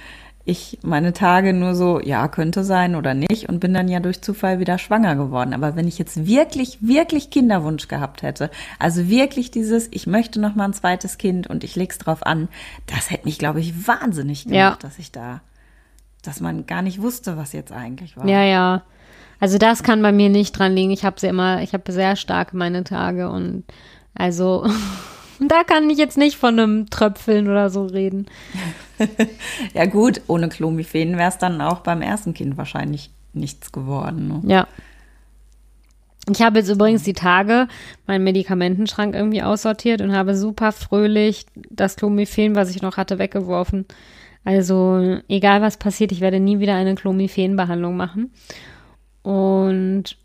[0.48, 4.22] ich meine Tage nur so, ja, könnte sein oder nicht und bin dann ja durch
[4.22, 5.54] Zufall wieder schwanger geworden.
[5.54, 10.56] Aber wenn ich jetzt wirklich, wirklich Kinderwunsch gehabt hätte, also wirklich dieses, ich möchte noch
[10.56, 12.48] mal ein zweites Kind und ich leg's drauf an,
[12.86, 14.78] das hätte mich, glaube ich, wahnsinnig gemacht, ja.
[14.80, 15.42] dass ich da,
[16.24, 18.26] dass man gar nicht wusste, was jetzt eigentlich war.
[18.26, 18.84] Ja, ja.
[19.42, 20.92] Also das kann bei mir nicht dran liegen.
[20.92, 23.66] Ich habe sie immer, ich habe sehr stark meine Tage und
[24.16, 24.66] also
[25.40, 28.28] da kann ich jetzt nicht von einem Tröpfeln oder so reden.
[29.74, 34.28] ja gut, ohne Clomiphen wäre es dann auch beim ersten Kind wahrscheinlich nichts geworden.
[34.28, 34.42] Ne?
[34.46, 34.68] Ja.
[36.30, 37.68] Ich habe jetzt übrigens die Tage
[38.06, 43.86] meinen Medikamentenschrank irgendwie aussortiert und habe super fröhlich das Clomiphen, was ich noch hatte, weggeworfen.
[44.44, 48.32] Also egal was passiert, ich werde nie wieder eine Clomiphen-Behandlung machen.
[49.22, 50.18] Und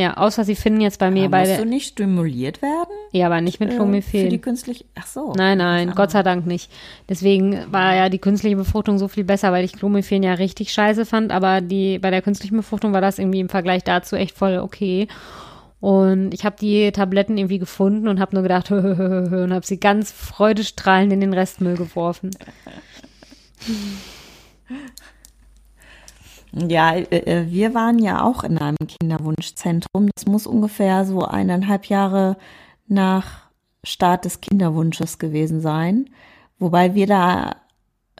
[0.00, 2.90] ja, außer sie finden jetzt bei mir aber bei Musst du nicht stimuliert werden?
[3.12, 4.18] Ja, aber nicht mit Clomiphen.
[4.18, 5.32] Äh, für die künstliche, ach so.
[5.36, 6.70] Nein, nein, Gott sei Dank nicht.
[7.08, 11.04] Deswegen war ja die künstliche Befruchtung so viel besser, weil ich Clomiphen ja richtig scheiße
[11.04, 14.58] fand, aber die, bei der künstlichen Befruchtung war das irgendwie im Vergleich dazu echt voll
[14.58, 15.06] okay.
[15.80, 19.44] Und ich habe die Tabletten irgendwie gefunden und habe nur gedacht, hö, hö, hö, hö,
[19.44, 22.30] und habe sie ganz freudestrahlend in den Restmüll geworfen.
[26.52, 30.10] Ja, äh, äh, wir waren ja auch in einem Kinderwunschzentrum.
[30.14, 32.36] Das muss ungefähr so eineinhalb Jahre
[32.88, 33.50] nach
[33.84, 36.10] Start des Kinderwunsches gewesen sein.
[36.58, 37.56] Wobei wir da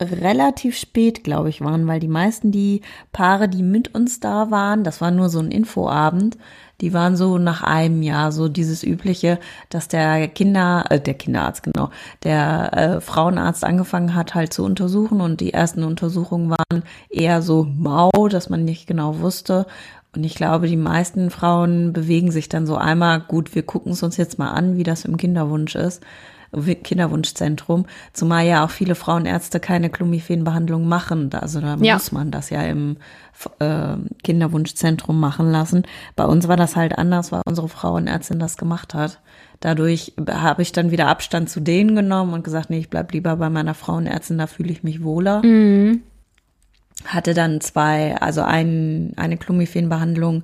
[0.00, 2.80] relativ spät, glaube ich, waren, weil die meisten die
[3.12, 6.38] Paare, die mit uns da waren, das war nur so ein Infoabend,
[6.80, 11.62] die waren so nach einem Jahr so dieses übliche, dass der Kinder, äh, der Kinderarzt
[11.62, 11.90] genau,
[12.24, 17.64] der äh, Frauenarzt angefangen hat halt zu untersuchen und die ersten Untersuchungen waren eher so
[17.64, 19.66] mau, dass man nicht genau wusste.
[20.14, 24.02] Und ich glaube, die meisten Frauen bewegen sich dann so einmal, gut, wir gucken es
[24.02, 26.02] uns jetzt mal an, wie das im Kinderwunsch ist.
[26.52, 31.30] Kinderwunschzentrum, zumal ja auch viele Frauenärzte keine Clomiphen-Behandlung machen.
[31.32, 31.94] Also da ja.
[31.94, 32.96] muss man das ja im
[33.60, 35.84] äh, Kinderwunschzentrum machen lassen.
[36.16, 39.20] Bei uns war das halt anders, weil unsere Frauenärztin das gemacht hat.
[39.60, 43.36] Dadurch habe ich dann wieder Abstand zu denen genommen und gesagt, nee, ich bleib lieber
[43.36, 45.44] bei meiner Frauenärztin, da fühle ich mich wohler.
[45.44, 46.02] Mhm.
[47.04, 50.42] Hatte dann zwei, also ein, eine Clomiphen-Behandlung,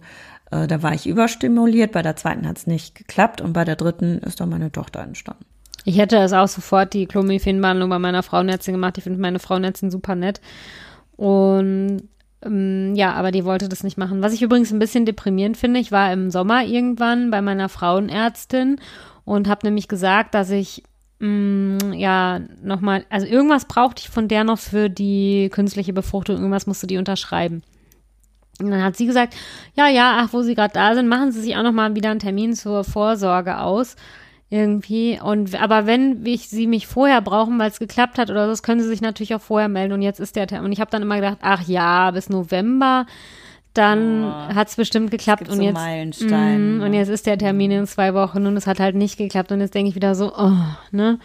[0.50, 3.76] äh, da war ich überstimuliert, bei der zweiten hat es nicht geklappt und bei der
[3.76, 5.44] dritten ist dann meine Tochter entstanden.
[5.86, 8.98] Ich hätte es auch sofort die Clomiphen-Behandlung bei meiner Frauenärztin gemacht.
[8.98, 10.40] Ich finde meine Frauenärztin super nett.
[11.16, 12.08] Und
[12.44, 14.20] ähm, ja, aber die wollte das nicht machen.
[14.20, 18.80] Was ich übrigens ein bisschen deprimierend finde, ich war im Sommer irgendwann bei meiner Frauenärztin
[19.24, 20.82] und habe nämlich gesagt, dass ich
[21.20, 26.38] mh, mm, ja nochmal, also irgendwas brauchte ich von der noch für die künstliche Befruchtung,
[26.38, 27.62] irgendwas musste die unterschreiben.
[28.60, 29.36] Und dann hat sie gesagt,
[29.76, 32.18] ja, ja, ach, wo Sie gerade da sind, machen Sie sich auch nochmal wieder einen
[32.18, 33.94] Termin zur Vorsorge aus
[34.48, 35.20] irgendwie.
[35.20, 38.62] Und aber wenn ich sie mich vorher brauchen, weil es geklappt hat oder so, das
[38.62, 39.92] können sie sich natürlich auch vorher melden.
[39.92, 40.66] Und jetzt ist der Termin.
[40.66, 43.06] Und ich habe dann immer gedacht, ach ja, bis November,
[43.74, 45.48] dann oh, hat es bestimmt geklappt.
[45.48, 48.80] Und, so jetzt, mm, und jetzt ist der Termin in zwei Wochen und es hat
[48.80, 49.52] halt nicht geklappt.
[49.52, 50.52] Und jetzt denke ich wieder so, oh,
[50.92, 51.18] ne?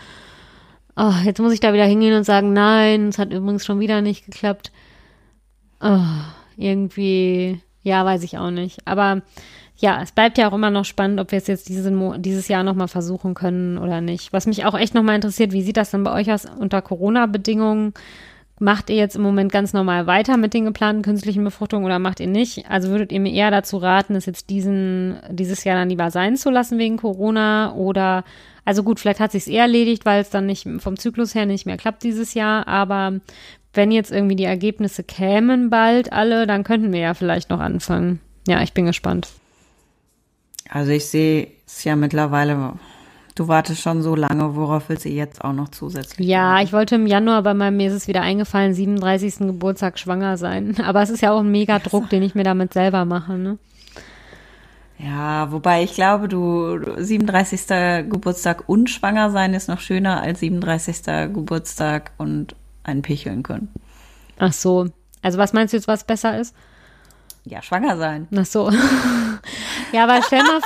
[0.97, 4.01] Oh, jetzt muss ich da wieder hingehen und sagen, nein, es hat übrigens schon wieder
[4.01, 4.71] nicht geklappt.
[5.79, 5.99] Oh,
[6.57, 8.85] irgendwie, ja, weiß ich auch nicht.
[8.85, 9.21] Aber
[9.81, 12.63] ja, es bleibt ja auch immer noch spannend, ob wir es jetzt diesen, dieses Jahr
[12.63, 14.31] nochmal versuchen können oder nicht.
[14.31, 17.95] Was mich auch echt nochmal interessiert, wie sieht das denn bei euch aus unter Corona-Bedingungen?
[18.59, 22.19] Macht ihr jetzt im Moment ganz normal weiter mit den geplanten künstlichen Befruchtungen oder macht
[22.19, 22.69] ihr nicht?
[22.69, 26.37] Also würdet ihr mir eher dazu raten, es jetzt diesen, dieses Jahr dann lieber sein
[26.37, 28.23] zu lassen wegen Corona oder,
[28.63, 31.65] also gut, vielleicht hat sich eher erledigt, weil es dann nicht vom Zyklus her nicht
[31.65, 33.13] mehr klappt dieses Jahr, aber
[33.73, 38.19] wenn jetzt irgendwie die Ergebnisse kämen bald alle, dann könnten wir ja vielleicht noch anfangen.
[38.47, 39.40] Ja, ich bin gespannt.
[40.71, 42.73] Also ich sehe es ja mittlerweile,
[43.35, 46.25] du wartest schon so lange, worauf willst du jetzt auch noch zusätzlich?
[46.25, 46.65] Ja, warten?
[46.65, 49.39] ich wollte im Januar, bei meinem, mir ist es wieder eingefallen, 37.
[49.39, 50.77] Geburtstag schwanger sein.
[50.83, 53.57] Aber es ist ja auch ein mega Druck, den ich mir damit selber mache, ne?
[54.97, 58.09] Ja, wobei ich glaube, du 37.
[58.09, 61.33] Geburtstag und schwanger sein ist noch schöner als 37.
[61.33, 63.69] Geburtstag und einen Picheln können.
[64.37, 64.87] Ach so.
[65.21, 66.55] Also was meinst du jetzt, was besser ist?
[67.43, 68.27] Ja, schwanger sein.
[68.35, 68.69] Ach so.
[69.91, 70.61] ja, aber stell mal,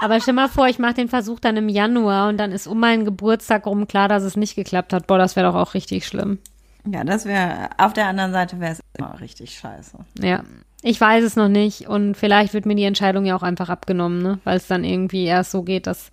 [0.00, 2.78] aber stell mal vor, ich mache den Versuch dann im Januar und dann ist um
[2.78, 5.06] meinen Geburtstag rum klar, dass es nicht geklappt hat.
[5.06, 6.38] Boah, das wäre doch auch richtig schlimm.
[6.86, 9.98] Ja, das wäre, auf der anderen Seite wäre es immer richtig scheiße.
[10.20, 10.44] Ja.
[10.82, 14.22] Ich weiß es noch nicht und vielleicht wird mir die Entscheidung ja auch einfach abgenommen,
[14.22, 14.38] ne?
[14.44, 16.10] weil es dann irgendwie erst so geht, dass,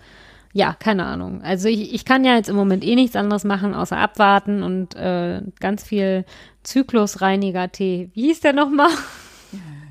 [0.52, 1.42] ja, keine Ahnung.
[1.42, 4.94] Also ich, ich kann ja jetzt im Moment eh nichts anderes machen, außer abwarten und
[4.96, 6.26] äh, ganz viel
[6.64, 8.10] Zyklusreiniger-Tee.
[8.14, 8.90] Wie hieß der nochmal?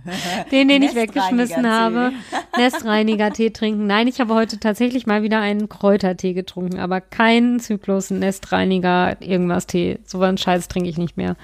[0.51, 2.13] den, den ich weggeschmissen habe.
[2.57, 3.87] Nestreiniger-Tee trinken.
[3.87, 9.67] Nein, ich habe heute tatsächlich mal wieder einen Kräutertee getrunken, aber keinen Zyklus, Nestreiniger, irgendwas
[9.67, 9.99] Tee.
[10.05, 11.37] So einen Scheiß trinke ich nicht mehr.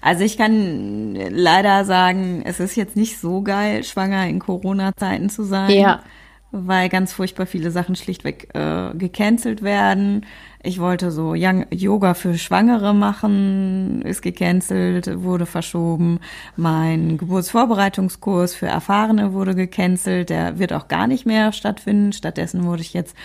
[0.00, 5.42] Also ich kann leider sagen, es ist jetzt nicht so geil, schwanger in Corona-Zeiten zu
[5.42, 5.70] sein.
[5.70, 6.02] Ja.
[6.50, 10.24] Weil ganz furchtbar viele Sachen schlichtweg äh, gecancelt werden.
[10.62, 16.18] Ich wollte so Young Yoga für Schwangere machen, ist gecancelt, wurde verschoben.
[16.56, 22.12] Mein Geburtsvorbereitungskurs für Erfahrene wurde gecancelt, der wird auch gar nicht mehr stattfinden.
[22.12, 23.16] Stattdessen wurde ich jetzt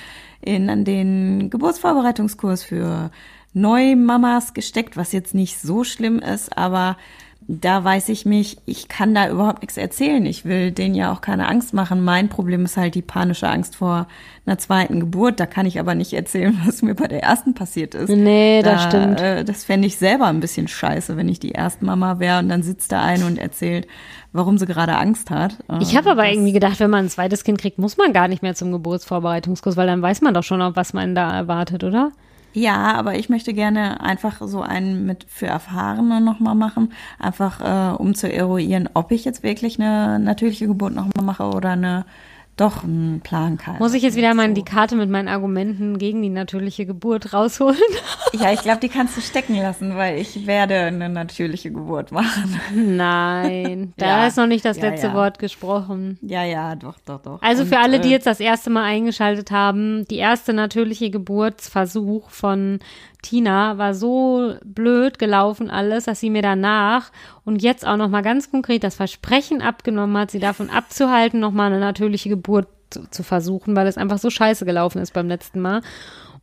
[0.41, 3.09] in den Geburtsvorbereitungskurs für
[3.53, 6.97] Neumamas gesteckt, was jetzt nicht so schlimm ist, aber
[7.47, 10.25] da weiß ich mich, ich kann da überhaupt nichts erzählen.
[10.25, 12.03] Ich will denen ja auch keine Angst machen.
[12.03, 14.07] Mein Problem ist halt die panische Angst vor
[14.45, 15.39] einer zweiten Geburt.
[15.39, 18.09] Da kann ich aber nicht erzählen, was mir bei der ersten passiert ist.
[18.09, 19.21] Nee, da, das stimmt.
[19.21, 22.63] Äh, das fände ich selber ein bisschen scheiße, wenn ich die Erstmama wäre und dann
[22.63, 23.87] sitzt da eine und erzählt,
[24.31, 25.57] warum sie gerade Angst hat.
[25.79, 28.41] Ich habe aber irgendwie gedacht, wenn man ein zweites Kind kriegt, muss man gar nicht
[28.41, 32.11] mehr zum Geburtsvorbereitungskurs, weil dann weiß man doch schon, was man da erwartet, oder?
[32.55, 37.95] Ja, aber ich möchte gerne einfach so einen mit für Erfahrene nochmal machen, einfach äh,
[37.95, 42.05] um zu eruieren, ob ich jetzt wirklich eine natürliche Geburt nochmal mache oder eine
[42.55, 43.77] doch einen Plan kann.
[43.79, 47.77] Muss ich jetzt wieder mal die Karte mit meinen Argumenten gegen die natürliche Geburt rausholen?
[48.35, 52.59] Ja, ich glaube, die kannst du stecken lassen, weil ich werde eine natürliche Geburt machen.
[52.73, 55.13] Nein, da ja, ist noch nicht das ja, letzte ja.
[55.13, 56.17] Wort gesprochen.
[56.23, 57.39] Ja, ja, doch, doch, doch.
[57.43, 61.11] Also Und, für alle, die äh, jetzt das erste Mal eingeschaltet haben, die erste natürliche
[61.11, 62.79] Geburtsversuch von
[63.21, 67.11] Tina war so blöd gelaufen alles, dass sie mir danach
[67.45, 71.51] und jetzt auch noch mal ganz konkret das Versprechen abgenommen hat, sie davon abzuhalten, noch
[71.51, 72.42] mal eine natürliche Geburt
[72.89, 75.81] zu, zu versuchen, weil es einfach so scheiße gelaufen ist beim letzten Mal.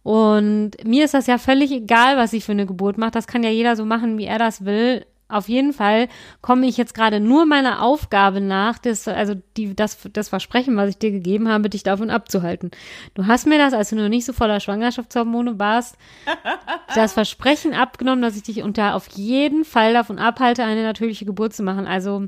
[0.03, 3.15] Und mir ist das ja völlig egal, was sie für eine Geburt macht.
[3.15, 5.05] Das kann ja jeder so machen, wie er das will.
[5.29, 6.09] Auf jeden Fall
[6.41, 10.91] komme ich jetzt gerade nur meiner Aufgabe nach, das, also die, das, das Versprechen, was
[10.91, 12.73] ich dir gegeben habe, dich davon abzuhalten.
[13.15, 15.97] Du hast mir das, als du noch nicht so voller Schwangerschaftshormone warst,
[16.97, 21.55] das Versprechen abgenommen, dass ich dich unter auf jeden Fall davon abhalte, eine natürliche Geburt
[21.55, 21.87] zu machen.
[21.87, 22.27] Also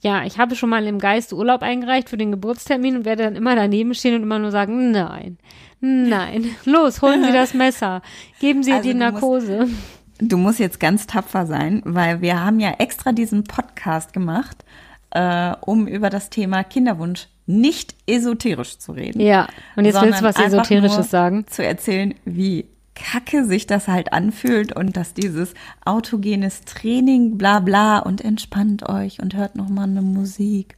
[0.00, 3.36] ja, ich habe schon mal im Geist Urlaub eingereicht für den Geburtstermin und werde dann
[3.36, 5.38] immer daneben stehen und immer nur sagen, nein,
[5.80, 8.02] nein, los, holen Sie das Messer,
[8.40, 9.68] geben Sie also die Narkose.
[10.20, 14.64] Du musst jetzt ganz tapfer sein, weil wir haben ja extra diesen Podcast gemacht,
[15.10, 19.20] äh, um über das Thema Kinderwunsch nicht esoterisch zu reden.
[19.20, 21.46] Ja, und jetzt willst du was Esoterisches sagen.
[21.46, 22.66] Zu erzählen, wie
[22.98, 29.20] kacke sich das halt anfühlt und dass dieses autogenes Training, bla bla und entspannt euch
[29.20, 30.76] und hört nochmal eine Musik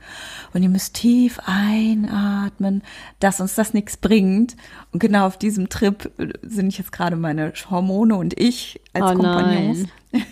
[0.53, 2.83] und ihr müsst tief einatmen,
[3.18, 4.57] dass uns das nichts bringt.
[4.93, 6.11] Und genau auf diesem Trip
[6.43, 9.85] sind jetzt gerade meine Hormone und ich als oh Kompagnons.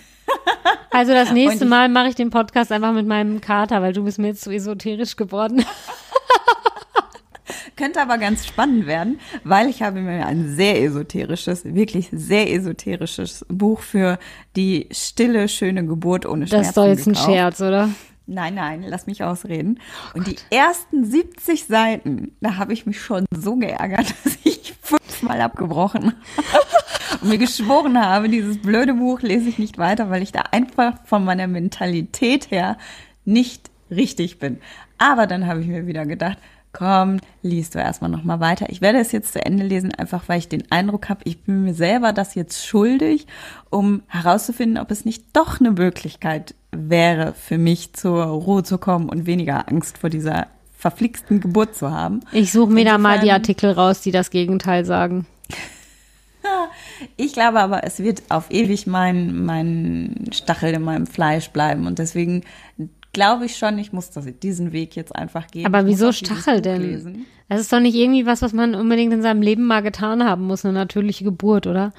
[0.91, 4.19] Also das nächste Mal mache ich den Podcast einfach mit meinem Kater, weil du bist
[4.19, 5.65] mir jetzt zu esoterisch geworden.
[7.77, 13.45] Könnte aber ganz spannend werden, weil ich habe mir ein sehr esoterisches, wirklich sehr esoterisches
[13.49, 14.19] Buch für
[14.57, 17.29] die stille, schöne Geburt ohne Schmerzen Das ist doch jetzt gekauft.
[17.29, 17.91] ein Scherz, oder?
[18.31, 19.81] Nein, nein, lass mich ausreden.
[20.13, 25.41] Und die ersten 70 Seiten, da habe ich mich schon so geärgert, dass ich fünfmal
[25.41, 26.13] abgebrochen
[26.53, 26.67] habe
[27.23, 30.95] und mir geschworen habe, dieses blöde Buch lese ich nicht weiter, weil ich da einfach
[31.07, 32.77] von meiner Mentalität her
[33.25, 34.59] nicht richtig bin.
[34.99, 36.39] Aber dann habe ich mir wieder gedacht,
[36.73, 38.67] komm, liest du erstmal nochmal weiter.
[38.69, 41.65] Ich werde es jetzt zu Ende lesen, einfach weil ich den Eindruck habe, ich bin
[41.65, 43.27] mir selber das jetzt schuldig,
[43.71, 49.09] um herauszufinden, ob es nicht doch eine Möglichkeit wäre, für mich zur Ruhe zu kommen
[49.09, 52.21] und weniger Angst vor dieser verflixten Geburt zu haben.
[52.33, 55.27] Ich suche mir da mal die Artikel raus, die das Gegenteil sagen.
[57.17, 61.87] Ich glaube aber, es wird auf ewig mein, mein Stachel in meinem Fleisch bleiben.
[61.87, 62.43] Und deswegen
[63.13, 65.67] glaube ich schon, ich muss das, diesen Weg jetzt einfach gehen.
[65.67, 66.83] Aber wieso Stachel denn?
[66.83, 67.27] Lesen.
[67.49, 70.47] Das ist doch nicht irgendwie was, was man unbedingt in seinem Leben mal getan haben
[70.47, 71.93] muss, eine natürliche Geburt, oder?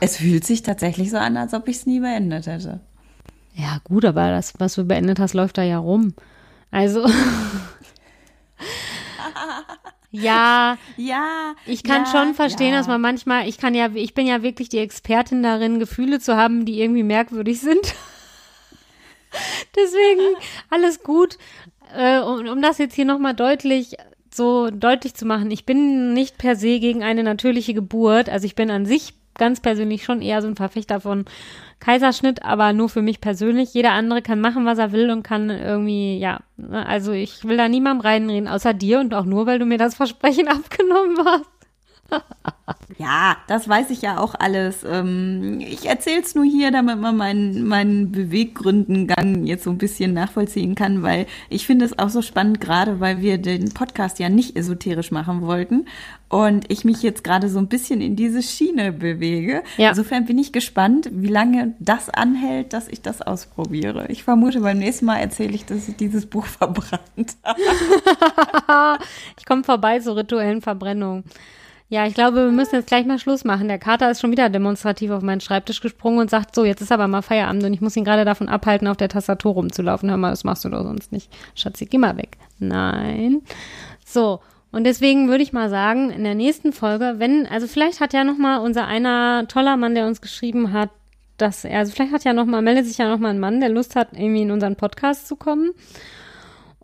[0.00, 2.80] Es fühlt sich tatsächlich so an, als ob ich es nie beendet hätte.
[3.54, 6.14] Ja, gut, aber das, was du beendet hast, läuft da ja rum.
[6.70, 7.06] Also.
[10.16, 12.78] Ja, ja, ich kann ja, schon verstehen, ja.
[12.78, 16.36] dass man manchmal, ich kann ja, ich bin ja wirklich die Expertin darin, Gefühle zu
[16.36, 17.96] haben, die irgendwie merkwürdig sind.
[19.76, 20.36] Deswegen
[20.70, 21.38] alles gut.
[21.96, 23.96] Äh, um, um das jetzt hier nochmal deutlich
[24.32, 28.28] so deutlich zu machen, ich bin nicht per se gegen eine natürliche Geburt.
[28.28, 31.24] Also ich bin an sich ganz persönlich schon eher so ein Verfechter von
[31.80, 33.74] Kaiserschnitt, aber nur für mich persönlich.
[33.74, 37.56] Jeder andere kann machen, was er will und kann irgendwie, ja, ne, also ich will
[37.56, 41.50] da niemandem reinreden, außer dir und auch nur, weil du mir das Versprechen abgenommen hast.
[42.98, 44.84] Ja, das weiß ich ja auch alles.
[44.88, 50.74] Ähm, ich erzähl's nur hier, damit man meinen, meinen Beweggründengang jetzt so ein bisschen nachvollziehen
[50.74, 54.56] kann, weil ich finde es auch so spannend, gerade weil wir den Podcast ja nicht
[54.56, 55.86] esoterisch machen wollten
[56.28, 59.62] und ich mich jetzt gerade so ein bisschen in diese Schiene bewege.
[59.76, 59.90] Ja.
[59.90, 64.06] Insofern bin ich gespannt, wie lange das anhält, dass ich das ausprobiere.
[64.08, 68.98] Ich vermute, beim nächsten Mal erzähle ich, dass ich dieses Buch verbrannt habe.
[69.38, 71.24] ich komme vorbei zur rituellen Verbrennung.
[71.88, 73.68] Ja, ich glaube, wir müssen jetzt gleich mal Schluss machen.
[73.68, 76.90] Der Kater ist schon wieder demonstrativ auf meinen Schreibtisch gesprungen und sagt, so, jetzt ist
[76.90, 80.08] aber mal Feierabend und ich muss ihn gerade davon abhalten, auf der Tastatur rumzulaufen.
[80.08, 81.30] Hör mal, das machst du doch sonst nicht.
[81.54, 82.38] Schatzi, geh mal weg.
[82.58, 83.42] Nein.
[84.04, 84.40] So.
[84.72, 88.24] Und deswegen würde ich mal sagen, in der nächsten Folge, wenn, also vielleicht hat ja
[88.24, 90.90] noch mal unser einer toller Mann, der uns geschrieben hat,
[91.36, 93.60] dass er, also vielleicht hat ja noch mal, meldet sich ja noch mal ein Mann,
[93.60, 95.70] der Lust hat, irgendwie in unseren Podcast zu kommen.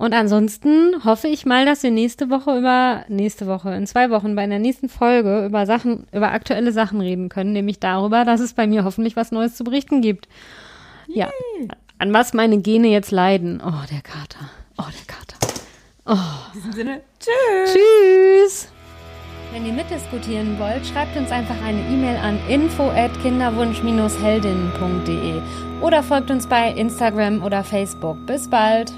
[0.01, 4.35] Und ansonsten hoffe ich mal, dass wir nächste Woche über, nächste Woche, in zwei Wochen
[4.35, 8.55] bei der nächsten Folge über Sachen, über aktuelle Sachen reden können, nämlich darüber, dass es
[8.55, 10.27] bei mir hoffentlich was Neues zu berichten gibt.
[11.07, 11.29] Ja.
[11.99, 13.61] An was meine Gene jetzt leiden.
[13.63, 14.49] Oh, der Kater.
[14.79, 15.37] Oh, der Kater.
[16.07, 16.17] Oh.
[16.55, 17.75] In diesem Sinne, tschüss.
[17.75, 18.69] Tschüss.
[19.53, 25.43] Wenn ihr mitdiskutieren wollt, schreibt uns einfach eine E-Mail an info at kinderwunsch-heldinnen.de
[25.83, 28.17] oder folgt uns bei Instagram oder Facebook.
[28.25, 28.95] Bis bald.